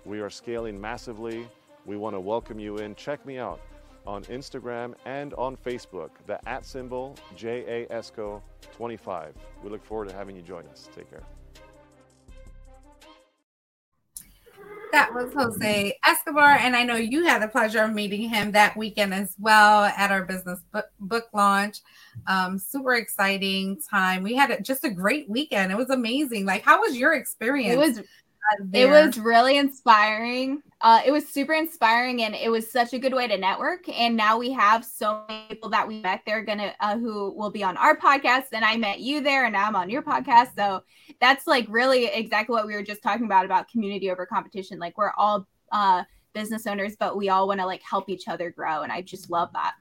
We 0.04 0.20
are 0.20 0.30
scaling 0.30 0.80
massively. 0.80 1.48
We 1.84 1.96
want 1.96 2.14
to 2.14 2.20
welcome 2.20 2.58
you 2.58 2.78
in. 2.78 2.94
Check 2.94 3.26
me 3.26 3.38
out 3.38 3.60
on 4.06 4.22
Instagram 4.24 4.94
and 5.04 5.34
on 5.34 5.56
Facebook, 5.56 6.10
the 6.26 6.38
at 6.48 6.64
symbol 6.64 7.16
JASCO25. 7.36 9.32
We 9.62 9.70
look 9.70 9.84
forward 9.84 10.08
to 10.08 10.14
having 10.14 10.36
you 10.36 10.42
join 10.42 10.66
us. 10.66 10.88
Take 10.94 11.10
care. 11.10 11.22
That 14.94 15.12
was 15.12 15.32
Jose 15.34 15.98
Escobar, 16.06 16.52
and 16.52 16.76
I 16.76 16.84
know 16.84 16.94
you 16.94 17.24
had 17.24 17.42
the 17.42 17.48
pleasure 17.48 17.82
of 17.82 17.92
meeting 17.92 18.28
him 18.28 18.52
that 18.52 18.76
weekend 18.76 19.12
as 19.12 19.34
well 19.40 19.82
at 19.84 20.12
our 20.12 20.24
business 20.24 20.60
book, 20.72 20.86
book 21.00 21.24
launch. 21.34 21.80
Um, 22.28 22.60
super 22.60 22.94
exciting 22.94 23.80
time. 23.90 24.22
We 24.22 24.36
had 24.36 24.52
a, 24.52 24.60
just 24.60 24.84
a 24.84 24.90
great 24.90 25.28
weekend. 25.28 25.72
It 25.72 25.76
was 25.76 25.90
amazing. 25.90 26.46
Like, 26.46 26.62
how 26.62 26.80
was 26.80 26.96
your 26.96 27.12
experience? 27.14 27.74
It 27.74 27.78
was 27.78 27.98
it 28.72 28.88
was 28.88 29.18
really 29.18 29.58
inspiring. 29.58 30.62
Uh, 30.84 31.00
it 31.02 31.10
was 31.10 31.26
super 31.26 31.54
inspiring, 31.54 32.24
and 32.24 32.34
it 32.34 32.50
was 32.50 32.70
such 32.70 32.92
a 32.92 32.98
good 32.98 33.14
way 33.14 33.26
to 33.26 33.38
network. 33.38 33.88
And 33.88 34.14
now 34.14 34.36
we 34.36 34.50
have 34.52 34.84
so 34.84 35.24
many 35.26 35.46
people 35.48 35.70
that 35.70 35.88
we 35.88 36.02
met 36.02 36.20
there, 36.26 36.42
gonna 36.42 36.74
uh, 36.78 36.98
who 36.98 37.30
will 37.30 37.48
be 37.48 37.64
on 37.64 37.78
our 37.78 37.96
podcast. 37.96 38.48
And 38.52 38.66
I 38.66 38.76
met 38.76 39.00
you 39.00 39.22
there, 39.22 39.46
and 39.46 39.54
now 39.54 39.66
I'm 39.66 39.76
on 39.76 39.88
your 39.88 40.02
podcast. 40.02 40.54
So 40.54 40.82
that's 41.22 41.46
like 41.46 41.64
really 41.70 42.04
exactly 42.04 42.52
what 42.52 42.66
we 42.66 42.74
were 42.74 42.82
just 42.82 43.02
talking 43.02 43.24
about 43.24 43.46
about 43.46 43.66
community 43.68 44.10
over 44.10 44.26
competition. 44.26 44.78
Like 44.78 44.98
we're 44.98 45.12
all 45.16 45.46
uh, 45.72 46.02
business 46.34 46.66
owners, 46.66 46.96
but 46.96 47.16
we 47.16 47.30
all 47.30 47.48
want 47.48 47.60
to 47.60 47.66
like 47.66 47.82
help 47.82 48.10
each 48.10 48.28
other 48.28 48.50
grow, 48.50 48.82
and 48.82 48.92
I 48.92 49.00
just 49.00 49.30
love 49.30 49.54
that. 49.54 49.76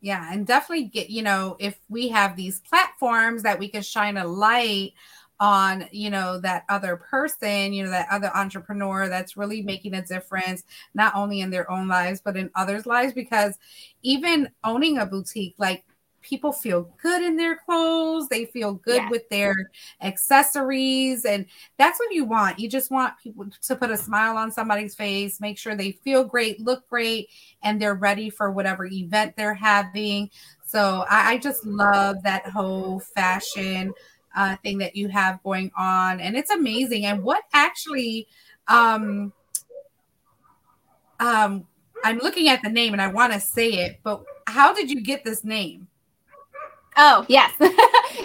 Yeah, 0.00 0.32
and 0.32 0.46
definitely 0.46 0.84
get 0.86 1.10
you 1.10 1.20
know 1.20 1.56
if 1.60 1.78
we 1.90 2.08
have 2.08 2.34
these 2.34 2.60
platforms 2.60 3.42
that 3.42 3.58
we 3.58 3.68
can 3.68 3.82
shine 3.82 4.16
a 4.16 4.26
light 4.26 4.94
on 5.40 5.88
you 5.90 6.10
know 6.10 6.38
that 6.38 6.64
other 6.68 6.96
person 6.96 7.72
you 7.72 7.82
know 7.82 7.90
that 7.90 8.06
other 8.10 8.30
entrepreneur 8.36 9.08
that's 9.08 9.38
really 9.38 9.62
making 9.62 9.94
a 9.94 10.04
difference 10.04 10.64
not 10.94 11.14
only 11.16 11.40
in 11.40 11.50
their 11.50 11.68
own 11.70 11.88
lives 11.88 12.20
but 12.22 12.36
in 12.36 12.50
others 12.54 12.84
lives 12.84 13.14
because 13.14 13.58
even 14.02 14.48
owning 14.62 14.98
a 14.98 15.06
boutique 15.06 15.54
like 15.58 15.84
people 16.22 16.52
feel 16.52 16.94
good 17.02 17.22
in 17.22 17.36
their 17.36 17.56
clothes 17.56 18.28
they 18.28 18.44
feel 18.44 18.74
good 18.74 18.96
yeah. 18.96 19.08
with 19.08 19.26
their 19.30 19.54
accessories 20.02 21.24
and 21.24 21.46
that's 21.78 21.98
what 21.98 22.12
you 22.12 22.26
want 22.26 22.58
you 22.58 22.68
just 22.68 22.90
want 22.90 23.14
people 23.22 23.46
to 23.62 23.74
put 23.74 23.90
a 23.90 23.96
smile 23.96 24.36
on 24.36 24.50
somebody's 24.50 24.94
face 24.94 25.40
make 25.40 25.56
sure 25.56 25.74
they 25.74 25.92
feel 26.04 26.22
great 26.22 26.60
look 26.60 26.86
great 26.90 27.28
and 27.62 27.80
they're 27.80 27.94
ready 27.94 28.28
for 28.28 28.50
whatever 28.50 28.84
event 28.84 29.34
they're 29.36 29.54
having 29.54 30.28
so 30.66 31.04
I, 31.08 31.32
I 31.32 31.38
just 31.38 31.64
love 31.64 32.22
that 32.24 32.46
whole 32.46 33.00
fashion 33.00 33.94
uh, 34.34 34.56
thing 34.62 34.78
that 34.78 34.96
you 34.96 35.08
have 35.08 35.42
going 35.42 35.70
on, 35.76 36.20
and 36.20 36.36
it's 36.36 36.50
amazing. 36.50 37.06
And 37.06 37.22
what 37.22 37.42
actually, 37.52 38.28
um, 38.68 39.32
um, 41.18 41.66
I'm 42.04 42.18
looking 42.18 42.48
at 42.48 42.62
the 42.62 42.70
name 42.70 42.92
and 42.92 43.02
I 43.02 43.08
want 43.08 43.32
to 43.32 43.40
say 43.40 43.68
it, 43.72 44.00
but 44.02 44.24
how 44.46 44.72
did 44.72 44.90
you 44.90 45.02
get 45.02 45.24
this 45.24 45.44
name? 45.44 45.86
Oh 46.96 47.24
yes, 47.28 47.52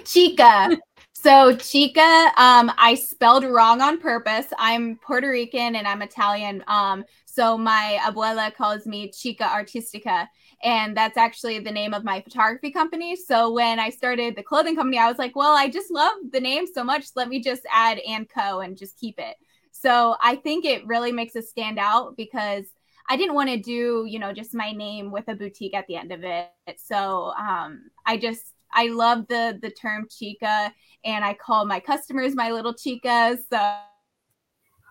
Chicka. 0.03 0.77
So 1.13 1.55
Chicka, 1.55 2.37
um, 2.37 2.71
I 2.77 2.95
spelled 2.95 3.43
wrong 3.43 3.81
on 3.81 3.99
purpose. 3.99 4.47
I'm 4.59 4.97
Puerto 4.97 5.29
Rican 5.29 5.75
and 5.75 5.87
I'm 5.87 6.01
Italian. 6.01 6.63
Um, 6.67 7.03
so 7.25 7.57
my 7.57 7.99
abuela 8.03 8.53
calls 8.53 8.85
me 8.85 9.11
Chica 9.11 9.43
Artistica, 9.43 10.27
and 10.65 10.97
that's 10.97 11.15
actually 11.15 11.59
the 11.59 11.71
name 11.71 11.93
of 11.93 12.03
my 12.03 12.19
photography 12.21 12.71
company. 12.71 13.15
So 13.15 13.53
when 13.53 13.79
I 13.79 13.91
started 13.91 14.35
the 14.35 14.41
clothing 14.41 14.75
company, 14.75 14.97
I 14.97 15.07
was 15.07 15.19
like, 15.19 15.35
well, 15.35 15.55
I 15.55 15.69
just 15.69 15.91
love 15.91 16.15
the 16.31 16.39
name 16.39 16.65
so 16.65 16.83
much. 16.83 17.05
Let 17.15 17.29
me 17.29 17.39
just 17.39 17.61
add 17.71 17.99
and 17.99 18.27
co 18.27 18.61
and 18.61 18.75
just 18.75 18.99
keep 18.99 19.19
it. 19.19 19.35
So 19.71 20.15
I 20.23 20.37
think 20.37 20.65
it 20.65 20.85
really 20.87 21.11
makes 21.11 21.35
us 21.35 21.49
stand 21.49 21.77
out 21.77 22.17
because 22.17 22.65
I 23.07 23.15
didn't 23.15 23.35
want 23.35 23.49
to 23.49 23.57
do, 23.57 24.05
you 24.07 24.17
know, 24.17 24.33
just 24.33 24.55
my 24.55 24.71
name 24.71 25.11
with 25.11 25.27
a 25.27 25.35
boutique 25.35 25.75
at 25.75 25.85
the 25.85 25.97
end 25.97 26.11
of 26.11 26.23
it. 26.23 26.49
So 26.77 27.31
um, 27.37 27.91
I 28.03 28.17
just 28.17 28.41
I 28.73 28.87
love 28.87 29.27
the 29.27 29.59
the 29.61 29.69
term 29.69 30.07
chica, 30.09 30.73
and 31.03 31.23
I 31.23 31.35
call 31.35 31.65
my 31.65 31.79
customers 31.79 32.33
my 32.33 32.49
little 32.49 32.73
chicas. 32.73 33.37
So 33.51 33.59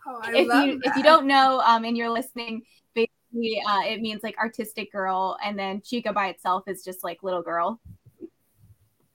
oh, 0.06 0.20
if 0.28 0.46
you 0.46 0.78
that. 0.78 0.80
if 0.84 0.96
you 0.96 1.02
don't 1.02 1.26
know, 1.26 1.60
um, 1.66 1.84
and 1.84 1.96
you're 1.96 2.10
listening, 2.10 2.62
uh, 3.35 3.83
it 3.87 4.01
means 4.01 4.23
like 4.23 4.37
artistic 4.38 4.92
girl, 4.92 5.37
and 5.44 5.59
then 5.59 5.83
chica 5.83 6.12
by 6.12 6.29
itself 6.29 6.64
is 6.66 6.85
just 6.85 7.03
like 7.05 7.23
little 7.23 7.42
girl. 7.42 7.81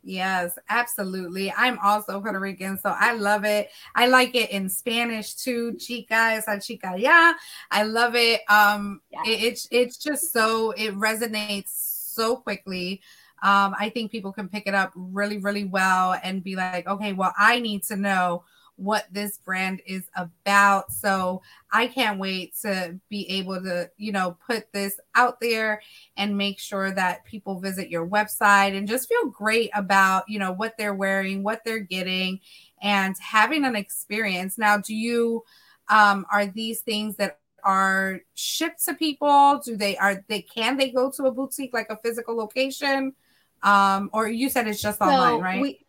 Yes, 0.02 0.58
absolutely. 0.70 1.54
I'm 1.56 1.78
also 1.80 2.20
Puerto 2.22 2.40
Rican, 2.40 2.78
so 2.80 2.96
I 2.98 3.14
love 3.14 3.44
it. 3.46 3.70
I 3.96 4.08
like 4.08 4.34
it 4.34 4.50
in 4.50 4.70
Spanish 4.70 5.36
too. 5.36 5.76
Chica 5.76 6.32
esa 6.34 6.60
chica 6.60 6.96
yeah. 6.98 7.34
I 7.70 7.84
love 7.84 8.16
it. 8.16 8.42
Um, 8.50 9.02
yeah. 9.12 9.22
it, 9.26 9.44
it's 9.44 9.68
it's 9.72 9.98
just 9.98 10.32
so 10.34 10.72
it 10.72 10.96
resonates 10.96 11.70
so 11.70 12.38
quickly. 12.38 13.02
Um, 13.42 13.76
I 13.80 13.90
think 13.90 14.12
people 14.12 14.34
can 14.34 14.50
pick 14.50 14.68
it 14.68 14.74
up 14.74 14.92
really, 14.96 15.38
really 15.38 15.64
well 15.66 16.20
and 16.24 16.44
be 16.44 16.56
like, 16.56 16.88
okay, 16.88 17.14
well, 17.14 17.34
I 17.38 17.60
need 17.60 17.84
to 17.84 17.96
know 17.96 18.44
what 18.80 19.06
this 19.12 19.38
brand 19.38 19.82
is 19.86 20.04
about. 20.16 20.92
So 20.92 21.42
I 21.72 21.88
can't 21.88 22.20
wait 22.20 22.56
to 22.62 23.00
be 23.10 23.30
able 23.30 23.62
to, 23.62 23.92
you 23.98 24.12
know, 24.12 24.38
put 24.48 24.72
this 24.72 25.00
out 25.16 25.40
there 25.42 25.82
and 26.16 26.38
make 26.38 26.60
sure 26.60 26.92
that 26.92 27.26
people 27.26 27.60
visit 27.60 27.90
your 27.90 28.08
website 28.08 28.78
and 28.78 28.88
just 28.88 29.10
feel 29.10 29.28
great 29.28 29.70
about, 29.74 30.24
you 30.28 30.40
know, 30.40 30.54
what 30.54 30.78
they're 30.78 30.94
wearing, 30.94 31.44
what 31.44 31.62
they're 31.66 31.80
getting, 31.80 32.40
and 32.82 33.16
having 33.20 33.66
an 33.66 33.76
experience. 33.76 34.58
Now, 34.58 34.78
do 34.78 34.96
you 34.96 35.44
um 35.90 36.26
are 36.32 36.46
these 36.46 36.80
things 36.82 37.16
that 37.18 37.40
are 37.64 38.22
shipped 38.36 38.86
to 38.86 38.94
people? 38.94 39.62
Do 39.64 39.76
they 39.76 39.98
are 39.98 40.24
they 40.28 40.42
can 40.42 40.78
they 40.78 40.90
go 40.90 41.12
to 41.12 41.26
a 41.26 41.32
boutique 41.32 41.74
like 41.74 41.88
a 41.90 41.98
physical 41.98 42.36
location? 42.36 43.14
Um, 43.62 44.10
or 44.14 44.30
you 44.30 44.50
said 44.50 44.68
it's 44.68 44.82
just 44.82 45.00
so 45.00 45.06
online, 45.06 45.42
right? 45.42 45.62
We, 45.62 45.86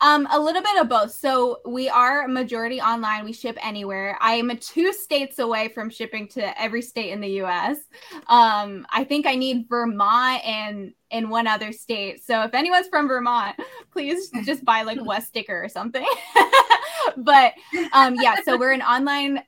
um, 0.00 0.26
a 0.30 0.38
little 0.38 0.62
bit 0.62 0.80
of 0.80 0.88
both. 0.88 1.12
So 1.12 1.60
we 1.66 1.88
are 1.88 2.26
majority 2.26 2.80
online. 2.80 3.24
We 3.24 3.32
ship 3.32 3.58
anywhere. 3.62 4.16
I 4.20 4.34
am 4.34 4.56
two 4.58 4.92
states 4.92 5.38
away 5.38 5.68
from 5.68 5.90
shipping 5.90 6.26
to 6.28 6.60
every 6.60 6.82
state 6.82 7.10
in 7.10 7.20
the 7.20 7.28
U.S. 7.28 7.78
Um, 8.26 8.86
I 8.90 9.04
think 9.04 9.26
I 9.26 9.34
need 9.34 9.66
Vermont 9.68 10.44
and 10.44 10.92
in 11.10 11.28
one 11.28 11.46
other 11.46 11.72
state. 11.72 12.24
So 12.24 12.42
if 12.42 12.54
anyone's 12.54 12.88
from 12.88 13.08
Vermont, 13.08 13.56
please 13.92 14.30
just 14.44 14.64
buy 14.64 14.82
like 14.82 15.04
West 15.04 15.28
sticker 15.28 15.62
or 15.62 15.68
something. 15.68 16.06
but 17.16 17.52
um, 17.92 18.14
yeah, 18.16 18.36
so 18.44 18.56
we're 18.56 18.72
an 18.72 18.82
online 18.82 19.42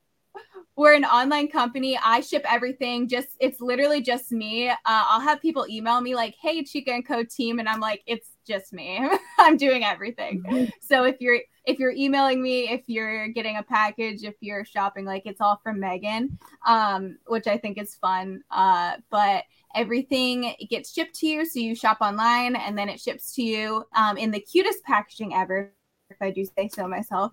we're 0.75 0.95
an 0.95 1.05
online 1.05 1.49
company. 1.49 1.99
I 2.03 2.21
ship 2.21 2.45
everything. 2.51 3.07
Just 3.07 3.29
it's 3.41 3.61
literally 3.61 4.01
just 4.01 4.33
me. 4.33 4.71
Uh, 4.71 4.77
I'll 4.85 5.21
have 5.21 5.41
people 5.41 5.67
email 5.69 6.01
me 6.01 6.15
like, 6.15 6.35
"Hey, 6.41 6.62
Chicka 6.62 6.88
and 6.88 7.07
Co 7.07 7.23
team," 7.25 7.59
and 7.59 7.69
I'm 7.69 7.81
like, 7.81 8.03
"It's 8.07 8.32
just 8.46 8.72
me. 8.72 9.00
I'm 9.38 9.57
doing 9.57 9.85
everything." 9.85 10.42
Mm-hmm. 10.42 10.64
So 10.81 11.05
if 11.05 11.20
you're 11.20 11.40
if 11.64 11.78
you're 11.78 11.92
emailing 11.92 12.42
me, 12.42 12.70
if 12.70 12.83
you're 12.87 13.28
getting 13.28 13.57
a 13.57 13.62
package, 13.62 14.24
if 14.24 14.35
you're 14.40 14.64
shopping, 14.64 15.05
like 15.05 15.22
it's 15.26 15.40
all 15.40 15.61
from 15.62 15.81
Meghan, 15.81 16.37
um, 16.66 17.18
which 17.26 17.46
I 17.46 17.57
think 17.57 17.78
is 17.78 17.94
fun. 17.94 18.42
Uh, 18.50 18.94
but 19.11 19.44
everything 19.74 20.55
gets 20.70 20.92
shipped 20.92 21.14
to 21.20 21.26
you, 21.26 21.44
so 21.44 21.61
you 21.61 21.74
shop 21.74 21.98
online 22.00 22.57
and 22.57 22.76
then 22.76 22.88
it 22.88 23.00
ships 23.00 23.35
to 23.35 23.42
you 23.42 23.85
um, 23.94 24.16
in 24.16 24.31
the 24.31 24.40
cutest 24.40 24.83
packaging 24.85 25.35
ever, 25.35 25.72
if 26.11 26.16
I 26.20 26.31
do 26.31 26.44
say 26.44 26.68
so 26.68 26.88
myself. 26.88 27.33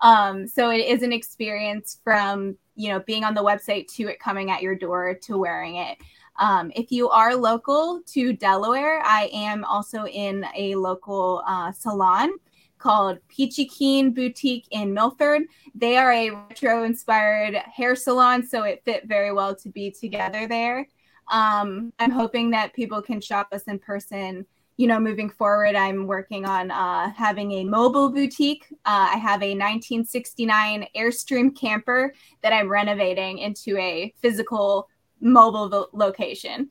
Um, 0.00 0.46
so 0.46 0.70
it 0.70 0.78
is 0.78 1.02
an 1.02 1.12
experience 1.12 2.00
from 2.02 2.56
you 2.74 2.88
know 2.90 3.00
being 3.00 3.24
on 3.24 3.34
the 3.34 3.44
website 3.44 3.86
to 3.94 4.08
it 4.08 4.18
coming 4.18 4.50
at 4.50 4.62
your 4.62 4.74
door 4.74 5.14
to 5.22 5.38
wearing 5.38 5.76
it. 5.76 5.98
Um, 6.40 6.72
if 6.74 6.90
you 6.90 7.10
are 7.10 7.36
local 7.36 8.00
to 8.08 8.32
Delaware, 8.32 9.02
I 9.04 9.28
am 9.30 9.62
also 9.64 10.06
in 10.06 10.46
a 10.56 10.74
local 10.74 11.42
uh, 11.46 11.70
salon 11.70 12.30
called 12.78 13.18
Peachy 13.28 13.66
Keen 13.66 14.14
Boutique 14.14 14.66
in 14.70 14.94
Milford. 14.94 15.42
They 15.74 15.98
are 15.98 16.10
a 16.10 16.30
retro 16.30 16.84
inspired 16.84 17.54
hair 17.56 17.94
salon, 17.94 18.42
so 18.42 18.62
it 18.62 18.82
fit 18.86 19.06
very 19.06 19.32
well 19.32 19.54
to 19.56 19.68
be 19.68 19.90
together 19.90 20.48
there. 20.48 20.88
Um, 21.30 21.92
I'm 21.98 22.10
hoping 22.10 22.50
that 22.50 22.72
people 22.72 23.02
can 23.02 23.20
shop 23.20 23.48
us 23.52 23.64
in 23.64 23.78
person. 23.78 24.46
You 24.78 24.86
know, 24.86 24.98
moving 24.98 25.28
forward, 25.28 25.76
I'm 25.76 26.06
working 26.06 26.46
on 26.46 26.70
uh, 26.70 27.10
having 27.10 27.52
a 27.52 27.64
mobile 27.64 28.10
boutique. 28.10 28.64
Uh, 28.86 29.10
I 29.12 29.18
have 29.18 29.42
a 29.42 29.52
1969 29.52 30.86
Airstream 30.96 31.54
camper 31.54 32.14
that 32.42 32.54
I'm 32.54 32.70
renovating 32.70 33.38
into 33.38 33.76
a 33.76 34.14
physical 34.22 34.88
mobile 35.20 35.88
location. 35.92 36.70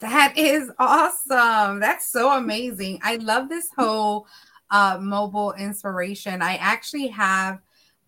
That 0.00 0.36
is 0.36 0.70
awesome. 0.78 1.80
That's 1.80 2.10
so 2.10 2.32
amazing. 2.36 3.00
I 3.02 3.16
love 3.16 3.48
this 3.48 3.68
whole 3.76 4.26
uh, 4.70 4.98
mobile 5.00 5.54
inspiration. 5.54 6.40
I 6.40 6.56
actually 6.56 7.08
have 7.08 7.60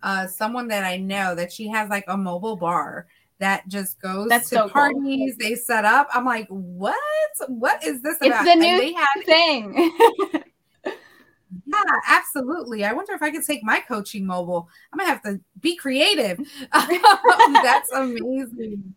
uh, 0.02 0.26
someone 0.26 0.68
that 0.68 0.84
I 0.84 0.96
know 0.98 1.34
that 1.34 1.52
she 1.52 1.68
has 1.68 1.90
like 1.90 2.04
a 2.08 2.16
mobile 2.16 2.56
bar 2.56 3.06
that 3.38 3.66
just 3.68 4.00
goes 4.00 4.28
That's 4.28 4.50
to 4.50 4.56
so 4.56 4.68
parties. 4.68 5.36
Cool. 5.38 5.48
They 5.48 5.54
set 5.56 5.84
up. 5.84 6.08
I'm 6.12 6.24
like, 6.24 6.46
what? 6.48 6.96
What 7.48 7.82
is 7.82 8.02
this 8.02 8.18
it's 8.20 8.26
about? 8.26 8.44
the 8.44 8.54
new 8.54 8.94
have, 8.94 9.24
thing. 9.24 9.92
Yeah, 11.66 11.82
absolutely. 12.08 12.84
I 12.84 12.92
wonder 12.92 13.12
if 13.12 13.22
I 13.22 13.30
could 13.30 13.44
take 13.44 13.64
my 13.64 13.80
coaching 13.80 14.24
mobile. 14.24 14.68
I'm 14.92 14.98
gonna 14.98 15.10
have 15.10 15.22
to 15.22 15.40
be 15.60 15.76
creative. 15.76 16.38
That's 16.72 17.92
amazing. 17.92 18.94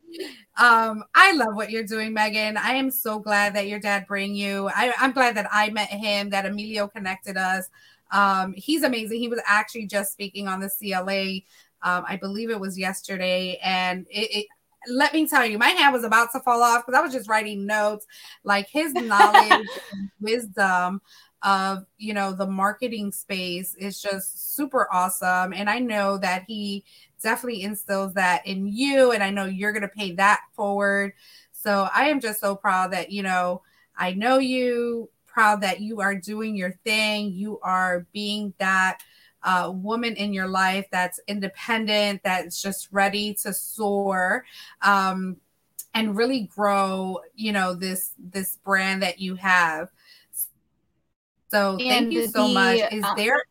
Um, 0.58 1.04
I 1.16 1.34
love 1.34 1.56
what 1.56 1.72
you're 1.72 1.84
doing, 1.84 2.16
Meghan. 2.16 2.58
I 2.58 2.76
am 2.76 2.92
so 2.92 3.20
glad 3.20 3.56
that 3.56 3.68
your 3.68 3.80
dad 3.80 4.06
bring 4.08 4.36
you. 4.36 4.70
I, 4.70 4.94
I'm 5.00 5.12
glad 5.14 5.36
that 5.38 5.48
I 5.52 5.70
met 5.72 5.90
him, 5.90 6.30
that 6.30 6.46
Emilio 6.46 6.88
connected 6.88 7.38
us. 7.38 7.70
Um, 8.12 8.54
he's 8.56 8.84
amazing. 8.84 9.20
He 9.20 9.28
was 9.28 9.42
actually 9.48 9.88
just 9.88 10.12
speaking 10.12 10.48
on 10.48 10.60
the 10.60 10.70
CLA. 10.70 11.42
Um, 11.82 12.06
I 12.08 12.18
believe 12.18 12.52
it 12.52 12.60
was 12.60 12.78
yesterday, 12.78 13.60
and 13.64 14.06
it, 14.10 14.30
it 14.36 14.48
let 14.88 15.14
me 15.14 15.28
tell 15.28 15.46
you, 15.46 15.58
my 15.58 15.70
hand 15.70 15.94
was 15.94 16.04
about 16.04 16.32
to 16.34 16.40
fall 16.42 16.62
off 16.62 16.86
because 16.86 16.98
I 16.98 17.02
was 17.02 17.14
just 17.14 17.30
writing 17.30 17.66
notes. 17.66 18.06
Like 18.44 18.68
his 18.70 18.94
knowledge 18.94 19.68
and 19.92 20.12
wisdom 20.22 21.02
of 21.44 21.86
you 21.98 22.14
know 22.14 22.34
the 22.34 22.48
marketing 22.48 23.12
space 23.12 23.76
is 23.76 24.02
just 24.02 24.56
super 24.56 24.88
awesome. 24.92 25.54
And 25.54 25.70
i 25.70 25.80
know 25.80 26.18
that 26.18 26.46
he 26.48 26.84
definitely 27.22 27.64
instills 27.64 28.14
that 28.14 28.46
in 28.46 28.68
you 28.68 29.12
and 29.12 29.24
i 29.24 29.30
know 29.30 29.46
you're 29.46 29.72
going 29.72 29.82
to 29.82 29.88
pay 29.88 30.14
that 30.14 30.42
forward. 30.54 31.14
So 31.52 31.88
i 31.94 32.06
am 32.06 32.20
just 32.20 32.40
so 32.42 32.56
proud 32.56 32.92
that 32.94 33.12
you 33.12 33.24
know 33.24 33.62
i 33.98 34.14
know 34.14 34.38
you 34.38 35.10
proud 35.34 35.62
that 35.62 35.82
you 35.82 36.00
are 36.00 36.16
doing 36.16 36.56
your 36.56 36.74
thing. 36.84 37.32
You 37.34 37.60
are 37.64 38.06
being 38.14 38.54
that 38.60 39.00
uh, 39.42 39.72
woman 39.74 40.16
in 40.16 40.32
your 40.32 40.48
life 40.48 40.86
that's 40.92 41.20
independent 41.28 42.22
that's 42.24 42.62
just 42.62 42.88
ready 42.92 43.34
to 43.34 43.52
soar 43.54 44.46
um, 44.84 45.36
and 45.94 46.16
really 46.16 46.50
grow 46.56 47.20
you 47.36 47.52
know 47.52 47.74
this 47.74 48.12
this 48.18 48.58
brand 48.64 49.02
that 49.02 49.20
you 49.20 49.36
have 49.36 49.90
so 51.54 51.78
thank 51.78 51.92
and 51.92 52.14
you 52.14 52.28
so 52.28 52.48
the, 52.48 52.54
much. 52.54 52.80
Is 52.92 53.04
uh, 53.04 53.16
there 53.16 53.44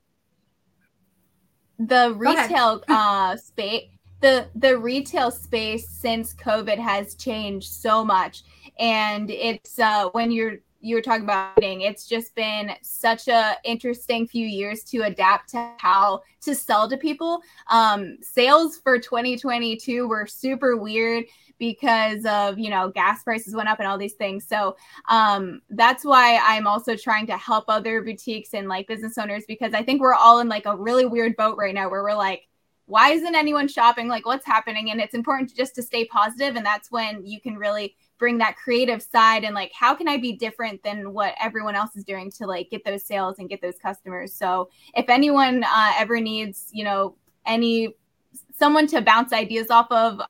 the 1.78 2.14
retail 2.16 2.82
uh 2.88 3.36
space 3.36 3.84
the 4.20 4.48
the 4.54 4.76
retail 4.76 5.30
space 5.30 5.88
since 5.88 6.34
COVID 6.34 6.78
has 6.78 7.14
changed 7.14 7.70
so 7.70 8.04
much. 8.04 8.42
And 8.78 9.30
it's 9.30 9.78
uh 9.78 10.08
when 10.10 10.30
you're 10.30 10.58
you 10.82 10.96
were 10.96 11.02
talking 11.02 11.24
about 11.24 11.52
it's 11.62 12.06
just 12.06 12.34
been 12.34 12.72
such 12.82 13.28
a 13.28 13.56
interesting 13.64 14.26
few 14.26 14.46
years 14.46 14.82
to 14.82 15.02
adapt 15.02 15.50
to 15.50 15.72
how 15.78 16.22
to 16.40 16.54
sell 16.54 16.88
to 16.88 16.96
people. 16.96 17.40
Um, 17.68 18.18
sales 18.20 18.78
for 18.78 18.98
2022 18.98 20.08
were 20.08 20.26
super 20.26 20.76
weird 20.76 21.24
because 21.58 22.26
of 22.26 22.58
you 22.58 22.68
know 22.68 22.90
gas 22.90 23.22
prices 23.22 23.54
went 23.54 23.68
up 23.68 23.78
and 23.78 23.86
all 23.86 23.96
these 23.96 24.14
things. 24.14 24.46
So 24.46 24.76
um, 25.08 25.62
that's 25.70 26.04
why 26.04 26.38
i'm 26.42 26.66
also 26.66 26.96
trying 26.96 27.26
to 27.26 27.36
help 27.36 27.64
other 27.68 28.02
boutiques 28.02 28.54
and 28.54 28.68
like 28.68 28.86
business 28.86 29.16
owners 29.18 29.44
because 29.46 29.74
i 29.74 29.82
think 29.82 30.00
we're 30.00 30.14
all 30.14 30.40
in 30.40 30.48
like 30.48 30.66
a 30.66 30.76
really 30.76 31.04
weird 31.04 31.36
boat 31.36 31.56
right 31.56 31.74
now 31.74 31.88
where 31.88 32.02
we're 32.02 32.14
like 32.14 32.48
why 32.86 33.10
isn't 33.12 33.34
anyone 33.34 33.68
shopping? 33.68 34.08
Like 34.08 34.26
what's 34.26 34.44
happening? 34.44 34.90
And 34.90 35.00
it's 35.00 35.14
important 35.14 35.54
just 35.54 35.74
to 35.76 35.82
stay 35.82 36.04
positive 36.04 36.56
and 36.56 36.66
that's 36.66 36.90
when 36.90 37.24
you 37.24 37.40
can 37.40 37.56
really 37.56 37.96
bring 38.22 38.38
that 38.38 38.54
creative 38.54 39.02
side 39.02 39.42
and 39.42 39.52
like 39.52 39.72
how 39.74 39.96
can 39.96 40.06
i 40.06 40.16
be 40.16 40.32
different 40.32 40.80
than 40.84 41.12
what 41.12 41.34
everyone 41.42 41.74
else 41.74 41.96
is 41.96 42.04
doing 42.04 42.30
to 42.30 42.46
like 42.46 42.70
get 42.70 42.84
those 42.84 43.04
sales 43.04 43.40
and 43.40 43.48
get 43.48 43.60
those 43.60 43.78
customers 43.82 44.32
so 44.32 44.70
if 44.94 45.08
anyone 45.08 45.64
uh, 45.64 45.92
ever 45.98 46.20
needs 46.20 46.68
you 46.70 46.84
know 46.84 47.16
any 47.46 47.96
someone 48.56 48.86
to 48.86 49.00
bounce 49.00 49.32
ideas 49.32 49.70
off 49.70 49.90
of 49.90 50.20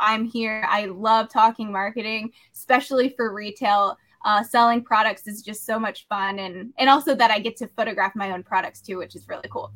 I'm 0.00 0.24
here. 0.24 0.64
I 0.68 0.86
love 0.86 1.28
talking 1.28 1.72
marketing, 1.72 2.30
especially 2.54 3.10
for 3.10 3.34
retail. 3.34 3.98
Uh, 4.24 4.42
selling 4.42 4.82
products 4.82 5.26
is 5.26 5.42
just 5.42 5.64
so 5.64 5.78
much 5.78 6.06
fun, 6.08 6.38
and 6.38 6.72
and 6.78 6.88
also 6.88 7.14
that 7.14 7.30
I 7.30 7.38
get 7.38 7.56
to 7.58 7.68
photograph 7.68 8.14
my 8.14 8.32
own 8.32 8.42
products 8.42 8.80
too, 8.80 8.98
which 8.98 9.16
is 9.16 9.28
really 9.28 9.48
cool. 9.50 9.72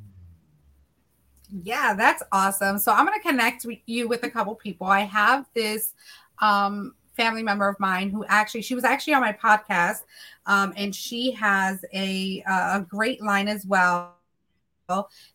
Yeah, 1.63 1.95
that's 1.95 2.23
awesome. 2.33 2.79
So 2.79 2.93
I'm 2.93 3.05
going 3.05 3.19
to 3.21 3.29
connect 3.29 3.65
with 3.65 3.79
you 3.87 4.09
with 4.09 4.23
a 4.23 4.31
couple 4.31 4.55
people. 4.55 4.87
I 4.87 5.01
have 5.01 5.47
this 5.55 5.95
um, 6.39 6.95
family 7.17 7.43
member 7.43 7.69
of 7.69 7.79
mine 7.79 8.11
who 8.11 8.25
actually 8.29 8.63
she 8.63 8.75
was 8.75 8.85
actually 8.85 9.15
on 9.15 9.21
my 9.21 9.33
podcast, 9.33 10.03
um, 10.47 10.73
and 10.77 10.95
she 10.95 11.33
has 11.33 11.85
a 11.93 12.43
a 12.47 12.85
great 12.89 13.23
line 13.23 13.49
as 13.49 13.65
well 13.67 14.17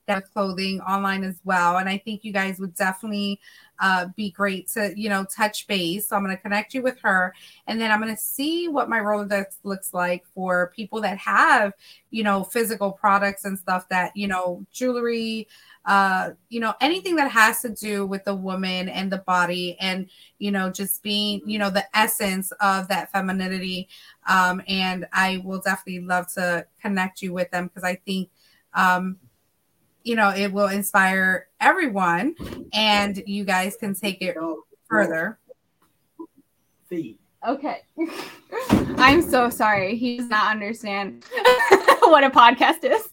that 0.07 0.31
clothing 0.33 0.79
online 0.81 1.23
as 1.23 1.39
well. 1.43 1.77
And 1.77 1.89
I 1.89 1.97
think 1.97 2.23
you 2.23 2.31
guys 2.31 2.59
would 2.59 2.75
definitely 2.75 3.39
uh, 3.79 4.07
be 4.15 4.31
great 4.31 4.67
to, 4.69 4.93
you 4.95 5.09
know, 5.09 5.25
touch 5.25 5.67
base. 5.67 6.07
So 6.07 6.15
I'm 6.15 6.23
going 6.23 6.35
to 6.35 6.41
connect 6.41 6.73
you 6.73 6.81
with 6.81 6.99
her. 7.01 7.33
And 7.67 7.79
then 7.79 7.91
I'm 7.91 8.01
going 8.01 8.15
to 8.15 8.21
see 8.21 8.67
what 8.67 8.89
my 8.89 8.99
Rolodex 8.99 9.57
looks 9.63 9.93
like 9.93 10.25
for 10.33 10.71
people 10.75 11.01
that 11.01 11.17
have, 11.17 11.73
you 12.11 12.23
know, 12.23 12.43
physical 12.43 12.91
products 12.91 13.45
and 13.45 13.57
stuff 13.57 13.87
that, 13.89 14.15
you 14.15 14.27
know, 14.27 14.65
jewelry, 14.71 15.47
uh, 15.87 16.31
you 16.49 16.59
know, 16.59 16.73
anything 16.81 17.15
that 17.15 17.31
has 17.31 17.61
to 17.61 17.69
do 17.69 18.05
with 18.05 18.25
the 18.25 18.35
woman 18.35 18.89
and 18.89 19.09
the 19.09 19.19
body 19.19 19.77
and, 19.79 20.09
you 20.37 20.51
know, 20.51 20.69
just 20.69 21.01
being, 21.01 21.41
you 21.45 21.57
know, 21.57 21.69
the 21.69 21.85
essence 21.97 22.51
of 22.59 22.89
that 22.89 23.09
femininity. 23.13 23.87
Um, 24.27 24.61
and 24.67 25.07
I 25.13 25.41
will 25.45 25.61
definitely 25.61 26.01
love 26.01 26.31
to 26.33 26.67
connect 26.81 27.21
you 27.21 27.31
with 27.31 27.49
them 27.51 27.67
because 27.67 27.85
I 27.85 27.95
think, 27.95 28.29
um, 28.73 29.17
you 30.03 30.17
know, 30.17 30.29
it 30.29 30.51
will 30.51 30.67
inspire 30.67 31.47
everyone 31.61 32.35
and 32.73 33.23
you 33.25 33.45
guys 33.45 33.77
can 33.77 33.95
take 33.95 34.21
it 34.21 34.35
further. 34.89 35.39
Feed. 36.89 37.17
Okay. 37.47 37.83
I'm 38.97 39.21
so 39.21 39.49
sorry. 39.49 39.95
He 39.95 40.17
does 40.17 40.27
not 40.27 40.51
understand 40.51 41.23
what 42.01 42.25
a 42.25 42.29
podcast 42.29 42.83
is. 42.83 43.07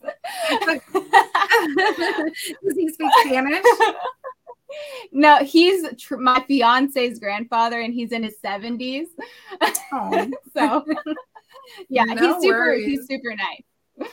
does 2.65 2.77
he 2.77 2.89
speak 2.89 3.11
Spanish? 3.27 3.65
No, 5.13 5.39
he's 5.39 5.85
tr- 5.99 6.17
my 6.17 6.43
fiance's 6.49 7.19
grandfather 7.19 7.81
and 7.81 7.95
he's 7.95 8.13
in 8.13 8.23
his 8.23 8.37
70s. 8.45 9.07
Oh. 9.93 10.31
so, 10.57 10.85
yeah, 11.89 12.05
no 12.05 12.35
he's 12.35 12.43
super 12.43 12.59
worries. 12.59 12.87
he's 12.87 13.07
super 13.07 13.35
nice. 13.37 14.11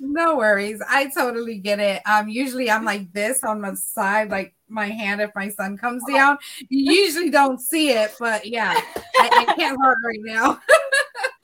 No 0.00 0.36
worries. 0.36 0.82
I 0.88 1.08
totally 1.08 1.58
get 1.58 1.80
it. 1.80 2.02
Um, 2.06 2.28
usually 2.28 2.70
I'm 2.70 2.84
like 2.84 3.12
this 3.12 3.42
on 3.42 3.60
the 3.60 3.74
side, 3.76 4.30
like 4.30 4.54
my 4.68 4.86
hand 4.86 5.20
if 5.20 5.30
my 5.34 5.48
son 5.48 5.76
comes 5.76 6.02
down. 6.12 6.38
You 6.68 6.92
usually 6.92 7.30
don't 7.30 7.60
see 7.60 7.90
it, 7.90 8.14
but 8.18 8.46
yeah, 8.46 8.74
I, 9.18 9.46
I 9.48 9.54
can't 9.54 9.78
hard 9.80 9.98
right 10.04 10.20
now. 10.20 10.52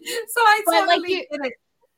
so 0.04 0.40
I 0.40 0.62
totally 0.66 0.98
like 0.98 1.08
you, 1.08 1.24
get 1.30 1.46
it. 1.46 1.52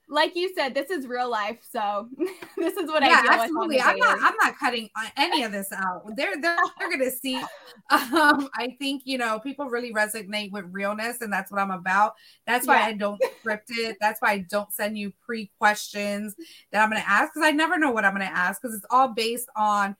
Like 0.08 0.36
you 0.36 0.52
said, 0.54 0.74
this 0.74 0.90
is 0.90 1.06
real 1.06 1.30
life. 1.30 1.58
So 1.68 2.08
this 2.56 2.76
is 2.76 2.88
what 2.88 3.02
yeah, 3.02 3.20
I 3.20 3.22
deal 3.22 3.30
absolutely. 3.32 3.80
I'm 3.80 3.96
not. 3.96 4.18
I'm 4.20 4.34
not 4.42 4.58
cutting 4.58 4.90
uh, 4.96 5.08
any 5.16 5.42
of 5.42 5.52
this 5.52 5.72
out. 5.72 6.02
They're 6.16 6.40
they're, 6.40 6.56
they're 6.78 6.88
going 6.88 7.00
to 7.00 7.10
see. 7.10 7.36
Um, 7.90 8.48
I 8.56 8.76
think 8.78 9.02
you 9.04 9.18
know 9.18 9.38
people 9.40 9.66
really 9.66 9.92
resonate 9.92 10.52
with 10.52 10.66
realness, 10.70 11.20
and 11.20 11.32
that's 11.32 11.50
what 11.50 11.60
I'm 11.60 11.70
about. 11.70 12.14
That's 12.46 12.66
why 12.66 12.80
Yeah. 12.80 12.86
I 12.86 12.92
don't 12.92 13.22
script 13.40 13.70
it. 13.70 13.96
That's 14.00 14.20
why 14.20 14.32
I 14.32 14.38
don't 14.38 14.72
send 14.72 14.98
you 14.98 15.12
pre 15.24 15.50
questions 15.58 16.34
that 16.72 16.82
I'm 16.82 16.90
going 16.90 17.02
to 17.02 17.08
ask 17.08 17.32
because 17.32 17.46
I 17.46 17.52
never 17.52 17.78
know 17.78 17.90
what 17.90 18.04
I'm 18.04 18.14
going 18.14 18.26
to 18.26 18.36
ask 18.36 18.60
because 18.60 18.76
it's 18.76 18.86
all 18.90 19.08
based 19.08 19.48
on 19.56 19.96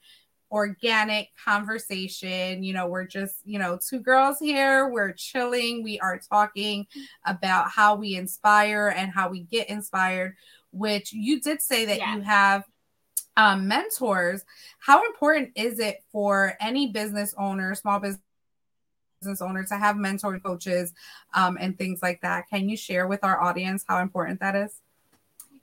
organic 0.53 1.31
conversation. 1.43 2.63
You 2.63 2.75
know, 2.75 2.87
we're 2.87 3.07
just, 3.07 3.37
you 3.45 3.59
know, 3.59 3.79
two 3.79 3.99
girls 3.99 4.39
here. 4.39 4.89
We're 4.89 5.13
chilling. 5.13 5.83
We 5.83 5.99
are 5.99 6.19
talking 6.19 6.87
about 7.27 7.71
how 7.71 7.97
we 7.97 8.15
inspire 8.15 8.95
and 8.97 9.11
how 9.11 9.31
we 9.31 9.41
get 9.41 9.69
inspired, 9.71 10.37
which 10.71 11.13
you 11.13 11.41
did 11.41 11.61
say 11.63 11.87
that 11.87 11.99
Yeah. 11.99 12.15
you 12.17 12.21
have 12.23 12.65
um, 13.37 13.67
mentors. 13.67 14.45
How 14.79 15.07
important 15.07 15.53
is 15.57 15.79
it 15.79 16.05
for 16.13 16.55
any 16.61 16.89
business 16.93 17.35
owner, 17.39 17.75
small 17.75 17.99
business? 17.99 18.21
Business 19.23 19.41
owner 19.41 19.65
to 19.65 19.77
have 19.79 19.97
mentor 19.97 20.41
coaches 20.41 20.93
um, 21.33 21.57
and 21.61 21.79
things 21.79 22.01
like 22.03 22.21
that. 22.23 22.49
Can 22.51 22.69
you 22.69 22.77
share 22.77 23.07
with 23.07 23.23
our 23.23 23.41
audience 23.41 23.85
how 23.87 24.01
important 24.01 24.41
that 24.41 24.57
is? 24.57 24.82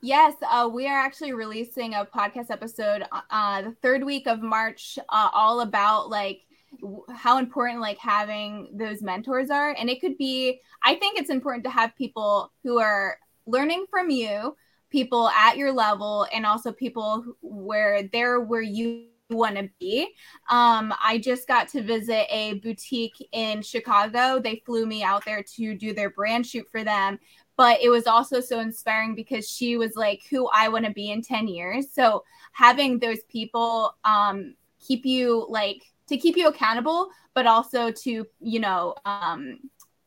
Yes, 0.01 0.33
uh, 0.49 0.69
we 0.71 0.87
are 0.87 0.97
actually 0.97 1.33
releasing 1.33 1.93
a 1.93 2.05
podcast 2.05 2.49
episode 2.51 3.03
uh, 3.29 3.61
the 3.61 3.75
third 3.81 4.03
week 4.03 4.27
of 4.27 4.41
March, 4.41 4.97
uh, 5.09 5.29
all 5.33 5.59
about 5.59 6.09
like 6.09 6.41
w- 6.79 7.03
how 7.13 7.37
important 7.37 7.81
like 7.81 7.97
having 7.97 8.69
those 8.77 9.01
mentors 9.01 9.49
are, 9.49 9.75
and 9.77 9.89
it 9.89 9.99
could 9.99 10.17
be. 10.17 10.61
I 10.83 10.95
think 10.95 11.19
it's 11.19 11.29
important 11.29 11.65
to 11.65 11.69
have 11.69 11.95
people 11.97 12.53
who 12.63 12.79
are 12.79 13.17
learning 13.45 13.87
from 13.89 14.09
you, 14.09 14.55
people 14.89 15.27
at 15.29 15.57
your 15.57 15.73
level, 15.73 16.25
and 16.33 16.45
also 16.45 16.71
people 16.71 17.25
where 17.41 18.03
they're 18.03 18.39
where 18.39 18.61
you 18.61 19.07
want 19.29 19.57
to 19.57 19.69
be. 19.79 20.07
Um, 20.49 20.93
I 21.03 21.19
just 21.21 21.47
got 21.47 21.67
to 21.69 21.81
visit 21.81 22.25
a 22.29 22.53
boutique 22.63 23.27
in 23.31 23.61
Chicago. 23.61 24.39
They 24.39 24.63
flew 24.65 24.85
me 24.85 25.03
out 25.03 25.25
there 25.25 25.43
to 25.55 25.75
do 25.75 25.93
their 25.93 26.09
brand 26.09 26.47
shoot 26.47 26.67
for 26.71 26.83
them 26.83 27.19
but 27.59 27.81
it 27.81 27.89
was 27.89 28.07
also 28.07 28.39
so 28.39 28.61
inspiring 28.61 29.13
because 29.13 29.47
she 29.49 29.75
was 29.75 29.97
like 29.97 30.21
who 30.29 30.47
I 30.53 30.69
want 30.69 30.85
to 30.85 30.91
be 30.91 31.11
in 31.11 31.21
10 31.21 31.49
years. 31.49 31.91
So 31.91 32.23
having 32.53 32.99
those 32.99 33.21
people 33.29 33.97
um 34.05 34.55
keep 34.79 35.05
you 35.05 35.45
like 35.49 35.83
to 36.07 36.15
keep 36.15 36.37
you 36.37 36.47
accountable, 36.47 37.09
but 37.33 37.45
also 37.45 37.91
to, 37.91 38.25
you 38.39 38.59
know, 38.61 38.95
um 39.03 39.59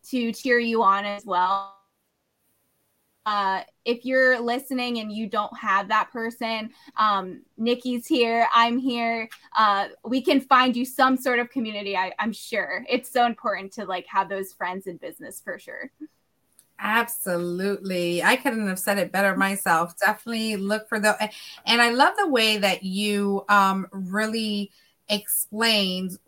to 0.09 0.33
cheer 0.33 0.59
you 0.61 0.83
on 0.83 1.05
as 1.05 1.27
well. 1.27 1.77
Uh, 3.27 3.61
if 3.85 4.07
you're 4.07 4.41
listening 4.41 4.99
and 4.99 5.13
you 5.13 5.29
don't 5.29 5.57
have 5.57 5.89
that 5.89 6.11
person, 6.11 6.71
um, 6.97 7.43
Nikki's 7.59 8.07
here, 8.07 8.49
I'm 8.53 8.79
here. 8.79 9.29
Uh, 9.57 9.89
we 10.05 10.23
can 10.23 10.41
find 10.41 10.75
you 10.75 10.87
some 10.87 11.17
sort 11.19 11.39
of 11.39 11.51
community. 11.51 11.97
I, 11.97 12.13
I'm 12.19 12.33
sure 12.33 12.85
it's 12.89 13.11
so 13.13 13.27
important 13.27 13.73
to 13.75 13.85
like 13.85 14.07
have 14.07 14.29
those 14.31 14.55
friends 14.55 14.87
in 14.87 14.97
business 14.97 15.41
for 15.45 15.59
sure. 15.59 15.93
Absolutely. 16.85 18.25
I 18.25 18.35
couldn't 18.35 18.67
have 18.67 18.79
said 18.79 18.99
it 18.99 19.13
better 19.13 19.37
myself. 19.37 19.97
Definitely 19.99 20.57
look 20.57 20.89
for 20.89 20.99
the 20.99 21.17
and 21.65 21.81
I 21.81 21.91
love 21.93 22.15
the 22.19 22.29
way 22.29 22.59
that 22.59 22.83
you 22.83 23.45
um 23.49 23.87
really 23.93 24.73
explained 25.09 26.19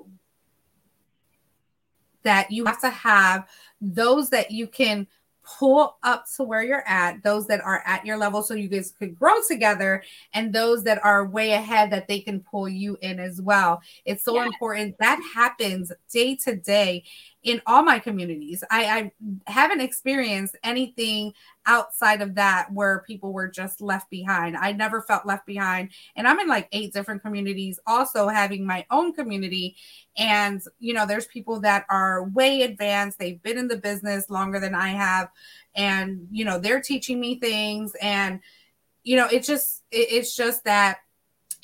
that 2.22 2.52
you 2.52 2.64
have 2.66 2.80
to 2.80 2.90
have 2.90 3.48
those 3.80 4.30
that 4.30 4.52
you 4.52 4.68
can 4.68 5.08
pull 5.44 5.98
up 6.02 6.24
to 6.36 6.42
where 6.42 6.62
you're 6.62 6.88
at, 6.88 7.22
those 7.22 7.46
that 7.48 7.60
are 7.60 7.82
at 7.84 8.06
your 8.06 8.16
level 8.16 8.42
so 8.42 8.54
you 8.54 8.68
guys 8.68 8.94
could 8.98 9.18
grow 9.18 9.34
together, 9.46 10.02
and 10.32 10.52
those 10.52 10.84
that 10.84 11.04
are 11.04 11.26
way 11.26 11.52
ahead 11.52 11.90
that 11.90 12.08
they 12.08 12.20
can 12.20 12.40
pull 12.40 12.68
you 12.68 12.96
in 13.02 13.18
as 13.20 13.42
well. 13.42 13.82
It's 14.04 14.24
so 14.24 14.40
important. 14.40 14.96
That 14.98 15.20
happens 15.34 15.92
day 16.10 16.36
to 16.44 16.56
day 16.56 17.04
in 17.44 17.60
all 17.66 17.82
my 17.82 17.98
communities. 17.98 18.64
I, 18.70 19.12
I 19.46 19.50
haven't 19.52 19.82
experienced 19.82 20.56
anything 20.64 21.34
outside 21.66 22.22
of 22.22 22.34
that 22.36 22.72
where 22.72 23.04
people 23.06 23.34
were 23.34 23.48
just 23.48 23.82
left 23.82 24.08
behind. 24.10 24.56
I 24.56 24.72
never 24.72 25.02
felt 25.02 25.26
left 25.26 25.46
behind. 25.46 25.90
And 26.16 26.26
I'm 26.26 26.40
in 26.40 26.48
like 26.48 26.68
eight 26.72 26.94
different 26.94 27.22
communities, 27.22 27.78
also 27.86 28.28
having 28.28 28.66
my 28.66 28.86
own 28.90 29.12
community. 29.12 29.76
And, 30.16 30.62
you 30.78 30.94
know, 30.94 31.06
there's 31.06 31.26
people 31.26 31.60
that 31.60 31.84
are 31.90 32.24
way 32.24 32.62
advanced. 32.62 33.18
They've 33.18 33.42
been 33.42 33.58
in 33.58 33.68
the 33.68 33.76
business 33.76 34.30
longer 34.30 34.58
than 34.58 34.74
I 34.74 34.88
have. 34.88 35.28
And, 35.74 36.26
you 36.30 36.46
know, 36.46 36.58
they're 36.58 36.80
teaching 36.80 37.20
me 37.20 37.38
things. 37.38 37.94
And, 38.00 38.40
you 39.02 39.16
know, 39.16 39.28
it's 39.30 39.46
just, 39.46 39.82
it, 39.90 40.08
it's 40.10 40.34
just 40.34 40.64
that 40.64 40.98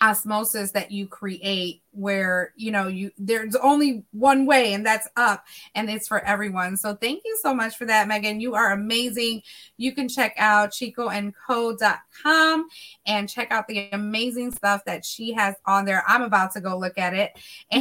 osmosis 0.01 0.71
that 0.73 0.91
you 0.91 1.07
create 1.07 1.83
where 1.93 2.53
you 2.57 2.71
know 2.71 2.87
you 2.87 3.11
there's 3.19 3.57
only 3.57 4.05
one 4.13 4.47
way 4.47 4.73
and 4.73 4.87
that's 4.87 5.09
up 5.17 5.45
and 5.75 5.91
it's 5.91 6.09
for 6.09 6.25
everyone. 6.25 6.77
So 6.77 6.95
thank 6.95 7.23
you 7.25 7.39
so 7.43 7.55
much 7.55 7.77
for 7.77 7.85
that 7.87 8.09
Meghan. 8.09 8.41
You 8.41 8.55
are 8.55 8.73
amazing. 8.73 9.43
You 9.77 9.93
can 9.93 10.09
check 10.09 10.35
out 10.39 10.71
chickaandco.com 10.71 11.21
and 11.21 11.35
Co.com 11.47 12.69
and 13.07 13.29
check 13.29 13.51
out 13.51 13.67
the 13.67 13.89
amazing 13.93 14.53
stuff 14.53 14.85
that 14.85 15.05
she 15.05 15.33
has 15.33 15.55
on 15.67 15.85
there. 15.85 16.05
I'm 16.07 16.23
about 16.23 16.53
to 16.53 16.61
go 16.61 16.79
look 16.79 16.99
at 16.99 17.15
it. 17.15 17.39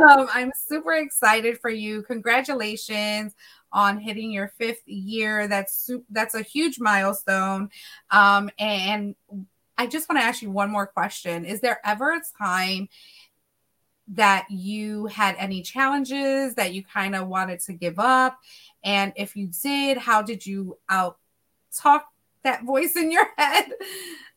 And 0.00 0.10
um, 0.10 0.28
i'm 0.32 0.52
super 0.54 0.94
excited 0.94 1.58
for 1.60 1.70
you. 1.70 2.02
Congratulations 2.02 3.34
on 3.72 3.98
hitting 3.98 4.30
your 4.30 4.48
fifth 4.58 4.86
year. 4.86 5.48
That's 5.48 5.90
that's 6.10 6.34
a 6.34 6.42
huge 6.42 6.78
milestone. 6.78 7.70
Um, 8.10 8.50
and 8.58 9.14
I 9.78 9.86
just 9.86 10.08
want 10.08 10.20
to 10.20 10.24
ask 10.24 10.42
you 10.42 10.50
one 10.50 10.70
more 10.70 10.86
question. 10.86 11.44
Is 11.44 11.60
there 11.60 11.80
ever 11.84 12.12
a 12.12 12.20
time 12.38 12.88
that 14.08 14.46
you 14.50 15.06
had 15.06 15.36
any 15.38 15.62
challenges 15.62 16.54
that 16.56 16.74
you 16.74 16.82
kind 16.82 17.14
of 17.14 17.28
wanted 17.28 17.60
to 17.60 17.72
give 17.72 17.98
up? 17.98 18.38
And 18.82 19.12
if 19.16 19.36
you 19.36 19.50
did, 19.62 19.96
how 19.98 20.22
did 20.22 20.44
you 20.44 20.78
out 20.88 21.18
talk 21.76 22.08
that 22.42 22.64
voice 22.64 22.96
in 22.96 23.12
your 23.12 23.26
head? 23.38 23.70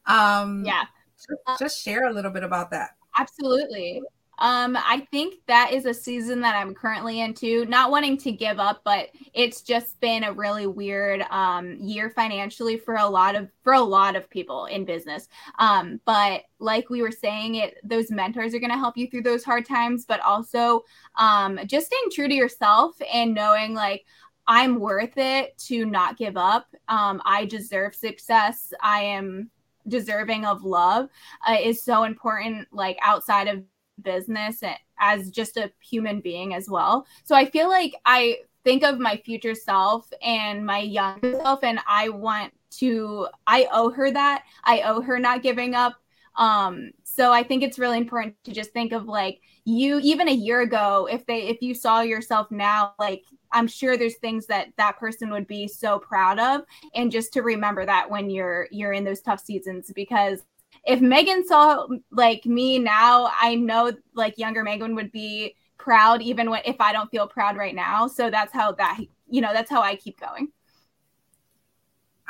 Um, 0.06 0.64
Yeah. 0.66 0.84
Just, 1.18 1.60
just 1.60 1.84
share 1.84 2.06
a 2.08 2.14
little 2.14 2.32
bit 2.32 2.44
about 2.44 2.72
that. 2.72 2.92
Absolutely. 3.18 4.02
Um, 4.42 4.76
I 4.76 5.08
think 5.12 5.36
that 5.46 5.72
is 5.72 5.86
a 5.86 5.94
season 5.94 6.42
that 6.42 6.56
I'm 6.56 6.74
currently 6.74 7.22
into, 7.22 7.64
not 7.68 7.92
wanting 7.92 8.18
to 8.18 8.32
give 8.32 8.60
up, 8.60 8.82
but 8.84 9.10
it's 9.36 9.62
just 9.62 10.00
been 10.02 10.24
a 10.24 10.34
really 10.34 10.66
weird 10.66 11.22
um, 11.30 11.76
year 11.80 12.10
financially 12.10 12.76
for 12.76 12.96
a 12.96 13.08
lot 13.08 13.36
of 13.36 13.50
for 13.64 13.74
a 13.74 13.82
lot 13.82 14.16
of 14.16 14.28
people 14.32 14.66
in 14.66 14.84
business. 14.84 15.30
Um, 15.60 16.02
but 16.06 16.42
like 16.58 16.90
we 16.90 17.04
were 17.04 17.12
saying, 17.12 17.56
it 17.56 17.78
those 17.84 18.10
mentors 18.10 18.56
are 18.56 18.60
going 18.60 18.72
to 18.72 18.78
help 18.80 18.98
you 18.98 19.08
through 19.08 19.22
those 19.22 19.44
hard 19.44 19.66
times, 19.66 20.06
but 20.06 20.20
also 20.22 20.84
um, 21.18 21.60
just 21.68 21.86
staying 21.86 22.10
true 22.12 22.28
to 22.28 22.34
yourself 22.34 22.96
and 23.14 23.36
knowing 23.36 23.76
like 23.76 24.06
I'm 24.48 24.80
worth 24.80 25.18
it 25.18 25.56
to 25.68 25.86
not 25.86 26.18
give 26.18 26.36
up. 26.36 26.66
Um, 26.88 27.22
I 27.26 27.46
deserve 27.46 27.94
success. 27.94 28.74
I 28.82 29.04
am 29.04 29.52
deserving 29.88 30.46
of 30.46 30.64
love 30.64 31.10
uh, 31.48 31.58
is 31.62 31.84
so 31.84 32.04
important 32.04 32.68
like 32.72 32.98
outside 33.02 33.48
of 33.48 33.64
business 34.04 34.62
as 35.00 35.30
just 35.30 35.58
a 35.58 35.72
human 35.80 36.22
being 36.22 36.54
as 36.54 36.70
well. 36.70 37.06
So 37.24 37.36
i 37.36 37.46
feel 37.46 37.70
like 37.70 37.94
i 38.06 38.38
think 38.64 38.84
of 38.84 39.00
my 39.00 39.18
future 39.18 39.56
self 39.56 40.12
and 40.22 40.66
my 40.66 40.80
young 40.80 41.20
self 41.22 41.64
and 41.64 41.80
i 41.88 42.10
want 42.10 42.54
to 42.72 43.28
i 43.48 43.68
owe 43.72 43.90
her 43.92 44.12
that. 44.12 44.44
I 44.64 44.82
owe 44.82 45.02
her 45.02 45.20
not 45.20 45.44
giving 45.44 45.76
up. 45.76 45.96
Um 46.36 46.92
so 47.04 47.34
i 47.34 47.44
think 47.44 47.64
it's 47.64 47.80
really 47.80 47.98
important 47.98 48.36
to 48.46 48.52
just 48.52 48.72
think 48.72 48.94
of 48.94 49.06
like 49.06 49.42
you 49.66 50.00
even 50.00 50.28
a 50.30 50.34
year 50.34 50.62
ago 50.62 51.08
if 51.12 51.26
they 51.26 51.48
if 51.48 51.62
you 51.62 51.74
saw 51.74 52.02
yourself 52.02 52.50
now 52.50 52.94
like 52.98 53.24
i'm 53.52 53.68
sure 53.68 53.98
there's 53.98 54.18
things 54.18 54.48
that 54.48 54.68
that 54.78 54.98
person 54.98 55.30
would 55.30 55.48
be 55.48 55.68
so 55.68 56.00
proud 56.00 56.40
of. 56.40 56.62
And 56.96 57.12
just 57.12 57.34
to 57.34 57.42
remember 57.42 57.86
that 57.86 58.10
when 58.10 58.30
you're 58.30 58.68
you're 58.72 58.94
in 58.94 59.04
those 59.04 59.22
tough 59.22 59.42
seasons 59.42 59.92
because 59.94 60.42
if 60.86 61.00
Meghan 61.00 61.44
saw 61.46 61.88
like 62.12 62.46
me 62.46 62.80
now 62.80 63.30
i 63.40 63.56
know 63.56 63.92
like 64.14 64.38
younger 64.38 64.64
Meghan 64.64 64.96
would 64.96 65.12
be 65.12 65.56
proud 65.78 66.22
even 66.22 66.50
when 66.50 66.62
if 66.66 66.80
i 66.80 66.92
don't 66.92 67.10
feel 67.10 67.28
proud 67.28 67.58
right 67.58 67.76
now 67.76 68.08
so 68.08 68.30
that's 68.30 68.54
how 68.54 68.72
that 68.72 69.00
you 69.30 69.42
know 69.42 69.54
that's 69.54 69.70
how 69.70 69.82
i 69.82 69.96
keep 69.96 70.20
going 70.20 70.48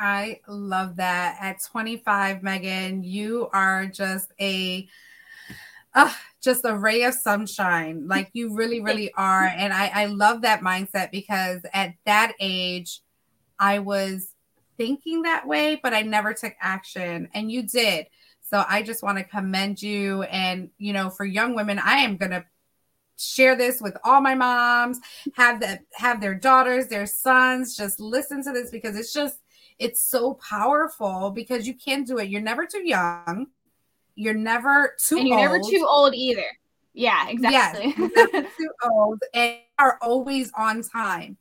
I 0.02 0.40
love 0.48 0.96
that. 0.96 1.38
At 1.40 1.62
25, 1.64 2.38
Meghan, 2.38 3.02
you 3.04 3.50
are 3.54 3.86
just 3.86 4.32
a 4.42 4.88
uh, 5.94 6.12
just 6.42 6.66
a 6.66 6.76
ray 6.76 7.04
of 7.04 7.14
sunshine. 7.14 8.08
Like 8.08 8.32
you 8.34 8.56
really, 8.56 8.82
really 8.82 9.12
are. 9.14 9.46
And 9.46 9.72
I, 9.72 9.92
I 9.94 10.06
love 10.08 10.42
that 10.42 10.62
mindset 10.62 11.12
because 11.12 11.62
at 11.72 11.94
that 12.06 12.34
age, 12.40 13.02
I 13.60 13.78
was 13.78 14.34
thinking 14.76 15.22
that 15.22 15.46
way, 15.46 15.80
but 15.82 15.94
I 15.94 16.02
never 16.02 16.34
took 16.34 16.54
action. 16.60 17.30
And 17.36 17.52
you 17.52 17.62
did. 17.62 18.08
So 18.52 18.66
I 18.68 18.84
just 18.84 19.02
want 19.02 19.18
to 19.18 19.24
commend 19.24 19.82
you. 19.82 20.24
And, 20.24 20.72
you 20.78 20.92
know, 20.92 21.10
for 21.10 21.24
young 21.24 21.56
women, 21.56 21.80
I 21.80 22.00
am 22.00 22.18
going 22.18 22.32
to 22.32 22.44
share 23.18 23.56
this 23.56 23.80
with 23.80 23.96
all 24.04 24.20
my 24.20 24.36
moms, 24.36 25.00
have 25.36 25.62
that 25.62 25.84
have 25.94 26.20
their 26.20 26.36
daughters, 26.36 26.88
their 26.88 27.06
sons, 27.06 27.78
just 27.78 28.00
listen 28.00 28.44
to 28.44 28.52
this 28.52 28.70
because 28.70 28.98
it's 28.98 29.14
just 29.14 29.40
it's 29.80 30.02
so 30.02 30.34
powerful 30.34 31.32
because 31.32 31.66
you 31.66 31.76
can 31.76 32.04
do 32.04 32.18
it. 32.18 32.30
You're 32.30 32.42
never 32.42 32.66
too 32.66 32.86
young. 32.86 33.48
You're 34.16 34.34
never 34.34 34.96
too 35.00 35.18
and 35.18 35.28
you're 35.28 35.40
old. 35.40 35.52
never 35.52 35.60
too 35.60 35.88
old 35.88 36.14
either. 36.14 36.46
Yeah, 36.94 37.30
exactly. 37.30 37.94
Yes, 37.98 38.12
never 38.16 38.42
too 38.58 38.72
old 38.92 39.22
and 39.34 39.60
are 39.80 39.98
always 40.02 40.52
on 40.58 40.84
time. 40.84 41.38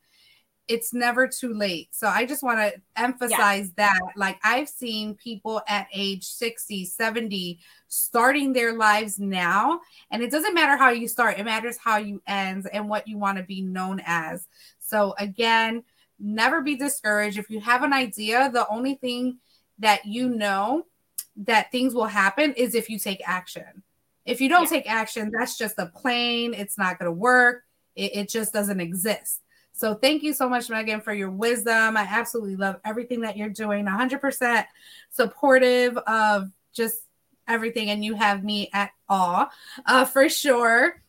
It's 0.69 0.95
never 0.95 1.27
too 1.27 1.53
late. 1.53 1.89
So 1.91 2.07
I 2.07 2.27
just 2.27 2.43
want 2.43 2.61
to 2.61 2.81
emphasize 2.97 3.73
yeah. 3.77 3.89
that. 3.89 4.01
Like 4.17 4.39
I've 4.45 4.69
seen 4.69 5.15
people 5.15 5.61
at 5.67 5.89
age 5.93 6.25
60, 6.25 6.85
70 6.85 7.59
starting 7.89 8.53
their 8.53 8.73
lives 8.73 9.19
now. 9.19 9.81
And 10.13 10.23
it 10.23 10.31
doesn't 10.31 10.55
matter 10.55 10.77
how 10.77 10.91
you 10.91 11.09
start, 11.09 11.39
it 11.39 11.45
matters 11.45 11.77
how 11.77 11.97
you 11.97 12.23
end 12.27 12.69
and 12.73 12.89
what 12.89 13.09
you 13.09 13.19
want 13.19 13.39
to 13.39 13.45
be 13.45 13.63
known 13.63 14.01
as. 14.07 14.47
So 14.79 15.15
again, 15.19 15.83
never 16.21 16.61
be 16.61 16.77
discouraged. 16.77 17.39
If 17.39 17.51
you 17.51 17.61
have 17.61 17.83
an 17.83 17.93
idea, 17.93 18.51
the 18.53 18.69
only 18.69 18.95
thing 18.95 19.39
that 19.79 20.05
you 20.07 20.29
know 20.29 20.87
that 21.37 21.73
things 21.73 21.95
will 21.95 22.07
happen 22.07 22.53
is 22.53 22.75
if 22.75 22.91
you 22.91 22.99
take 22.99 23.27
action. 23.27 23.83
If 24.27 24.41
you 24.41 24.49
don't 24.49 24.65
yeah. 24.65 24.69
take 24.79 24.91
action, 24.91 25.33
that's 25.37 25.57
just 25.57 25.79
a 25.79 25.87
plane. 25.87 26.55
It's 26.55 26.77
not 26.77 26.99
going 26.99 27.07
to 27.07 27.13
work. 27.13 27.65
It, 27.97 28.15
it 28.15 28.29
just 28.29 28.53
doesn't 28.53 28.81
exist. 28.81 29.41
So 29.81 29.95
thank 29.95 30.23
you 30.23 30.35
so 30.35 30.47
much, 30.47 30.69
Meghan, 30.69 31.03
for 31.03 31.15
your 31.15 31.31
wisdom. 31.31 31.97
I 31.97 32.03
absolutely 32.03 32.57
love 32.57 32.77
everything 32.85 33.23
that 33.23 33.39
you're 33.39 33.49
doing. 33.49 33.87
100% 33.87 34.67
supportive 35.09 35.97
of 35.97 36.51
just 36.75 37.05
everything, 37.49 37.89
and 37.89 38.05
you 38.05 38.15
have 38.15 38.45
me 38.45 38.69
at 38.75 38.91
awe 39.09 39.49
uh, 39.87 40.05
for 40.05 40.29
sure. 40.29 41.03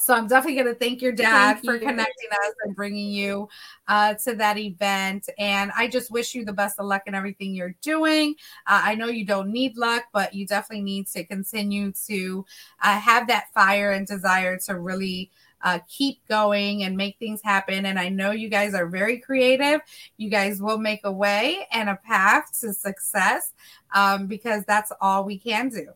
So 0.00 0.14
I'm 0.14 0.26
definitely 0.26 0.54
going 0.54 0.74
to 0.74 0.80
thank 0.80 1.02
your 1.02 1.12
dad 1.12 1.56
thank 1.56 1.66
for 1.66 1.74
you. 1.74 1.80
connecting 1.80 2.30
us 2.32 2.54
and 2.64 2.74
bringing 2.74 3.10
you 3.10 3.46
uh, 3.88 4.14
to 4.14 4.34
that 4.36 4.56
event. 4.56 5.28
And 5.38 5.70
I 5.76 5.86
just 5.86 6.10
wish 6.10 6.34
you 6.34 6.46
the 6.46 6.52
best 6.54 6.80
of 6.80 6.86
luck 6.86 7.02
in 7.06 7.14
everything 7.14 7.54
you're 7.54 7.76
doing. 7.82 8.36
Uh, 8.66 8.80
I 8.84 8.94
know 8.94 9.08
you 9.08 9.26
don't 9.26 9.50
need 9.50 9.76
luck, 9.76 10.04
but 10.14 10.32
you 10.32 10.46
definitely 10.46 10.82
need 10.82 11.08
to 11.08 11.24
continue 11.24 11.92
to 12.06 12.46
uh, 12.82 12.98
have 12.98 13.28
that 13.28 13.52
fire 13.52 13.92
and 13.92 14.06
desire 14.06 14.56
to 14.60 14.78
really. 14.78 15.30
Uh, 15.64 15.80
keep 15.88 16.24
going 16.28 16.84
and 16.84 16.96
make 16.96 17.18
things 17.18 17.40
happen. 17.42 17.86
And 17.86 17.98
I 17.98 18.10
know 18.10 18.30
you 18.30 18.48
guys 18.48 18.74
are 18.74 18.86
very 18.86 19.18
creative. 19.18 19.80
You 20.18 20.30
guys 20.30 20.60
will 20.60 20.78
make 20.78 21.00
a 21.04 21.10
way 21.10 21.66
and 21.72 21.88
a 21.88 21.96
path 21.96 22.56
to 22.60 22.72
success 22.72 23.52
um, 23.94 24.26
because 24.26 24.62
that's 24.66 24.92
all 25.00 25.24
we 25.24 25.38
can 25.38 25.70
do. 25.70 25.88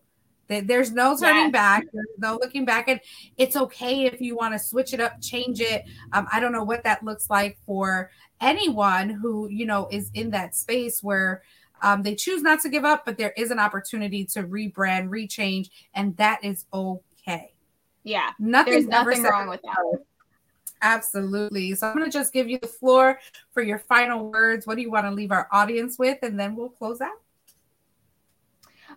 There's 0.49 0.93
no 0.93 1.15
turning 1.15 1.45
yes. 1.45 1.53
back. 1.53 1.85
There's 1.93 2.07
no 2.17 2.39
looking 2.41 2.65
back. 2.65 2.89
And 2.89 3.01
it's 3.37 3.55
okay 3.55 4.07
if 4.07 4.21
you 4.21 4.35
want 4.35 4.55
to 4.55 4.59
switch 4.59 4.95
it 4.95 5.01
up, 5.01 5.21
change 5.21 5.61
it. 5.61 5.85
Um, 6.13 6.27
I 6.33 6.41
don't 6.41 6.53
know 6.53 6.65
what 6.65 6.85
that 6.85 7.05
looks 7.05 7.29
like 7.29 7.59
for 7.67 8.11
anyone 8.41 9.11
who, 9.11 9.49
you 9.51 9.67
know, 9.67 9.89
is 9.91 10.11
in 10.15 10.31
that 10.31 10.57
space 10.57 11.03
where 11.03 11.43
um, 11.83 12.03
they 12.03 12.15
choose 12.15 12.43
not 12.43 12.61
to 12.63 12.69
give 12.69 12.85
up, 12.85 13.05
but 13.05 13.19
there 13.19 13.35
is 13.37 13.51
an 13.51 13.59
opportunity 13.59 14.25
to 14.25 14.43
rebrand, 14.43 15.11
rechange, 15.11 15.69
and 15.95 16.17
that 16.17 16.43
is 16.43 16.65
okay. 16.73 17.53
Yeah. 18.05 18.31
Nothing's 18.39 18.87
There's 18.87 19.07
nothing 19.07 19.23
wrong 19.23 19.49
with 19.49 19.63
that. 19.63 20.05
Absolutely. 20.83 21.75
So 21.75 21.89
I'm 21.89 21.97
going 21.97 22.11
to 22.11 22.17
just 22.17 22.33
give 22.33 22.49
you 22.49 22.59
the 22.59 22.69
floor 22.69 23.19
for 23.53 23.63
your 23.63 23.79
final 23.79 24.31
words. 24.31 24.67
What 24.67 24.77
do 24.77 24.83
you 24.83 24.91
want 24.91 25.07
to 25.07 25.11
leave 25.11 25.33
our 25.33 25.49
audience 25.53 25.99
with? 25.99 26.19
And 26.23 26.39
then 26.39 26.55
we'll 26.55 26.69
close 26.69 27.01
out. 27.01 27.21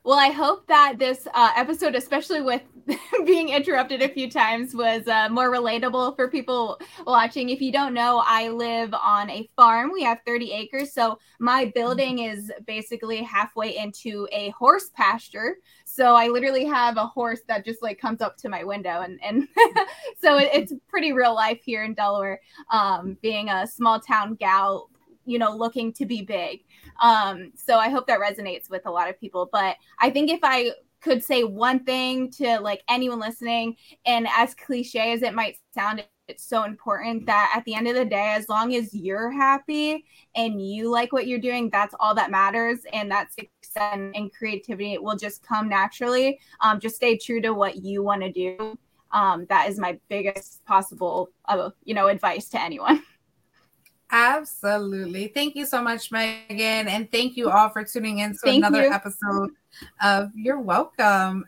Well, 0.04 0.18
I 0.18 0.30
hope 0.30 0.66
that 0.66 0.98
this 0.98 1.28
uh, 1.32 1.52
episode, 1.56 1.94
especially 1.94 2.42
with 2.42 2.64
being 3.26 3.50
interrupted 3.50 4.02
a 4.02 4.10
few 4.10 4.32
times, 4.32 4.74
was 4.74 5.08
uh, 5.08 5.30
more 5.30 5.52
relatable 5.52 6.16
for 6.16 6.28
people 6.28 6.80
watching. 7.06 7.50
If 7.50 7.62
you 7.62 7.72
don't 7.72 7.94
know, 7.94 8.24
I 8.26 8.50
live 8.50 8.96
on 8.96 9.30
a 9.30 9.48
farm. 9.56 9.92
We 9.94 10.02
have 10.02 10.18
30 10.26 10.54
acres. 10.54 10.92
So 10.92 11.20
my 11.40 11.72
building 11.76 12.18
is 12.20 12.52
basically 12.66 13.22
halfway 13.22 13.78
into 13.78 14.28
a 14.32 14.50
horse 14.52 14.90
pasture. 14.96 15.58
So 15.94 16.16
I 16.16 16.28
literally 16.30 16.64
have 16.66 16.96
a 16.96 17.06
horse 17.06 17.42
that 17.50 17.66
just 17.66 17.82
like 17.82 18.00
comes 18.00 18.22
up 18.22 18.38
to 18.38 18.50
my 18.50 18.64
window. 18.64 19.02
And, 19.02 19.20
and 19.22 19.48
so 20.22 20.38
it, 20.38 20.50
it's 20.54 20.74
pretty 20.88 21.12
real 21.12 21.36
life 21.36 21.60
here 21.66 21.84
in 21.84 21.94
Delaware, 21.94 22.40
um, 22.72 23.18
being 23.22 23.50
a 23.50 23.68
small 23.68 24.00
town 24.00 24.36
gal, 24.36 24.90
you 25.26 25.38
know, 25.38 25.54
looking 25.54 25.92
to 25.94 26.06
be 26.06 26.22
big. 26.22 26.64
Um, 27.02 27.52
so 27.56 27.78
I 27.78 27.90
hope 27.90 28.08
that 28.08 28.22
resonates 28.22 28.70
with 28.70 28.86
a 28.86 28.92
lot 28.92 29.10
of 29.10 29.20
people. 29.20 29.50
But 29.52 29.76
I 30.00 30.10
think 30.10 30.30
if 30.30 30.40
I 30.44 30.72
could 31.02 31.22
say 31.24 31.44
one 31.44 31.84
thing 31.84 32.32
to 32.32 32.60
like 32.62 32.84
anyone 32.88 33.20
listening, 33.20 33.76
and 34.06 34.28
as 34.34 34.56
cliche 34.56 35.12
as 35.12 35.24
it 35.24 35.34
might 35.34 35.58
sound, 35.74 36.06
it's 36.28 36.44
so 36.44 36.64
important 36.64 37.26
that 37.26 37.52
at 37.56 37.66
the 37.66 37.76
end 37.76 37.88
of 37.88 37.96
the 37.96 38.06
day, 38.06 38.34
as 38.36 38.48
long 38.48 38.74
as 38.76 38.94
you're 38.94 39.30
happy 39.32 40.06
and 40.36 40.66
you 40.66 40.90
like 40.90 41.12
what 41.12 41.28
you're 41.28 41.40
doing, 41.40 41.70
that's 41.70 41.94
all 42.00 42.16
that 42.16 42.32
matters. 42.32 42.80
And 42.94 43.12
that 43.12 43.34
success 43.34 44.00
and 44.16 44.32
creativity 44.34 44.98
will 44.98 45.18
just 45.18 45.44
come 45.44 45.68
naturally. 45.68 46.40
Um, 46.62 46.80
just 46.80 46.96
stay 46.96 47.18
true 47.18 47.42
to 47.42 47.54
what 47.54 47.84
you 47.84 48.02
want 48.02 48.22
to 48.22 48.32
do. 48.32 48.78
Um, 49.12 49.46
that 49.50 49.70
is 49.70 49.78
my 49.78 50.00
biggest 50.08 50.64
possible, 50.66 51.32
uh, 51.46 51.72
you 51.84 51.94
know, 51.94 52.08
advice 52.08 52.48
to 52.50 52.62
anyone. 52.62 53.04
Absolutely. 54.12 55.28
Thank 55.28 55.56
you 55.56 55.66
so 55.66 55.82
much, 55.82 56.12
Meghan. 56.12 56.50
And 56.88 57.12
thank 57.12 57.38
you 57.38 57.50
all 57.50 57.70
for 57.70 57.84
tuning 57.84 58.20
in 58.20 58.34
to 58.34 58.40
thank 58.40 58.66
another 58.66 58.84
you. 58.84 58.92
episode 58.92 59.52
of 60.02 60.32
You're 60.36 60.60
Welcome. 60.60 61.46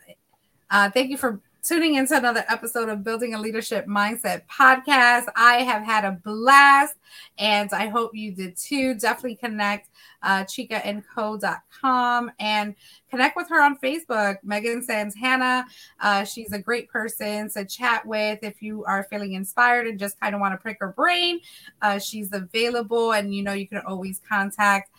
Uh, 0.70 0.90
thank 0.90 1.10
you 1.10 1.18
for 1.18 1.40
tuning 1.64 1.94
into 1.94 2.14
another 2.14 2.44
episode 2.50 2.90
of 2.90 3.02
Building 3.02 3.32
a 3.32 3.40
Leadership 3.40 3.86
Mindset 3.86 4.42
podcast. 4.46 5.24
I 5.34 5.62
have 5.62 5.82
had 5.82 6.04
a 6.04 6.12
blast 6.12 6.94
and 7.38 7.72
I 7.72 7.86
hope 7.86 8.14
you 8.14 8.32
did 8.32 8.58
too. 8.58 8.94
Definitely 8.94 9.36
connect 9.36 9.88
uh, 10.22 10.44
chickaandco.com 10.44 12.32
and 12.38 12.74
connect 13.10 13.34
with 13.34 13.48
her 13.48 13.62
on 13.62 13.78
Facebook, 13.78 14.36
Meghan 14.46 14.84
Santana. 14.84 15.64
Uh, 16.00 16.24
she's 16.24 16.52
a 16.52 16.58
great 16.58 16.90
person 16.90 17.48
to 17.50 17.64
chat 17.64 18.04
with 18.04 18.40
if 18.42 18.60
you 18.60 18.84
are 18.84 19.04
feeling 19.04 19.32
inspired 19.32 19.86
and 19.86 19.98
just 19.98 20.20
kind 20.20 20.34
of 20.34 20.42
want 20.42 20.52
to 20.52 20.58
prick 20.58 20.76
her 20.80 20.92
brain. 20.92 21.40
Uh, 21.80 21.98
she's 21.98 22.30
available 22.34 23.14
and 23.14 23.34
you 23.34 23.42
know 23.42 23.54
you 23.54 23.66
can 23.66 23.80
always 23.86 24.20
contact 24.28 24.90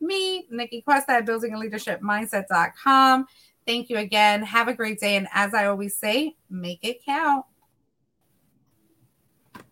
me, 0.00 0.46
Nikki 0.50 0.82
Cuesta 0.82 1.12
at 1.12 1.26
buildingaleadershipmindset.com. 1.26 3.26
Thank 3.70 3.88
you 3.88 3.98
again. 3.98 4.42
Have 4.42 4.66
a 4.66 4.74
great 4.74 4.98
day. 4.98 5.14
And 5.14 5.28
as 5.32 5.54
I 5.54 5.66
always 5.66 5.96
say, 5.96 6.34
make 6.50 6.80
it 6.82 7.04
count. 7.04 7.44